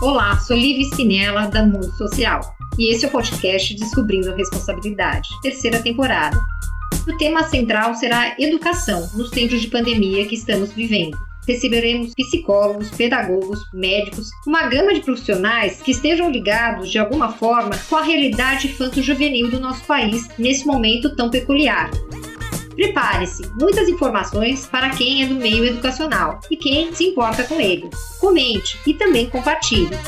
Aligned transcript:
Olá, 0.00 0.38
sou 0.38 0.56
Liv 0.56 0.94
Sinella, 0.94 1.48
da 1.48 1.66
Mundo 1.66 1.90
Social, 1.96 2.54
e 2.78 2.94
esse 2.94 3.04
é 3.04 3.08
o 3.08 3.10
podcast 3.10 3.74
Descobrindo 3.74 4.30
a 4.30 4.36
Responsabilidade, 4.36 5.28
terceira 5.42 5.82
temporada. 5.82 6.38
O 7.08 7.16
tema 7.16 7.42
central 7.42 7.96
será 7.96 8.36
educação 8.38 9.10
nos 9.14 9.28
tempos 9.28 9.60
de 9.60 9.66
pandemia 9.66 10.24
que 10.24 10.36
estamos 10.36 10.70
vivendo. 10.70 11.18
Receberemos 11.48 12.12
psicólogos, 12.14 12.90
pedagogos, 12.90 13.58
médicos, 13.74 14.30
uma 14.46 14.68
gama 14.68 14.94
de 14.94 15.00
profissionais 15.00 15.82
que 15.82 15.90
estejam 15.90 16.30
ligados 16.30 16.92
de 16.92 16.98
alguma 17.00 17.32
forma 17.32 17.76
com 17.88 17.96
a 17.96 18.02
realidade 18.02 18.68
infanto-juvenil 18.68 19.50
do 19.50 19.58
nosso 19.58 19.84
país 19.84 20.28
nesse 20.38 20.64
momento 20.64 21.16
tão 21.16 21.28
peculiar. 21.28 21.90
Prepare-se, 22.78 23.42
muitas 23.60 23.88
informações 23.88 24.64
para 24.64 24.90
quem 24.90 25.24
é 25.24 25.26
do 25.26 25.34
meio 25.34 25.64
educacional 25.64 26.38
e 26.48 26.56
quem 26.56 26.94
se 26.94 27.08
importa 27.08 27.42
com 27.42 27.60
ele. 27.60 27.90
Comente 28.20 28.78
e 28.86 28.94
também 28.94 29.28
compartilhe. 29.28 29.98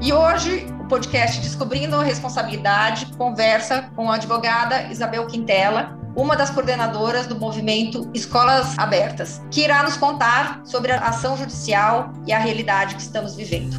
E 0.00 0.12
hoje 0.12 0.64
o 0.78 0.84
podcast 0.84 1.40
Descobrindo 1.40 1.96
a 1.96 2.04
Responsabilidade 2.04 3.06
conversa 3.16 3.90
com 3.96 4.08
a 4.08 4.14
advogada 4.14 4.84
Isabel 4.92 5.26
Quintela, 5.26 6.03
uma 6.16 6.36
das 6.36 6.50
coordenadoras 6.50 7.26
do 7.26 7.38
movimento 7.38 8.08
Escolas 8.14 8.78
Abertas, 8.78 9.42
que 9.50 9.62
irá 9.62 9.82
nos 9.82 9.96
contar 9.96 10.60
sobre 10.64 10.92
a 10.92 11.00
ação 11.00 11.36
judicial 11.36 12.12
e 12.26 12.32
a 12.32 12.38
realidade 12.38 12.94
que 12.94 13.02
estamos 13.02 13.34
vivendo. 13.34 13.76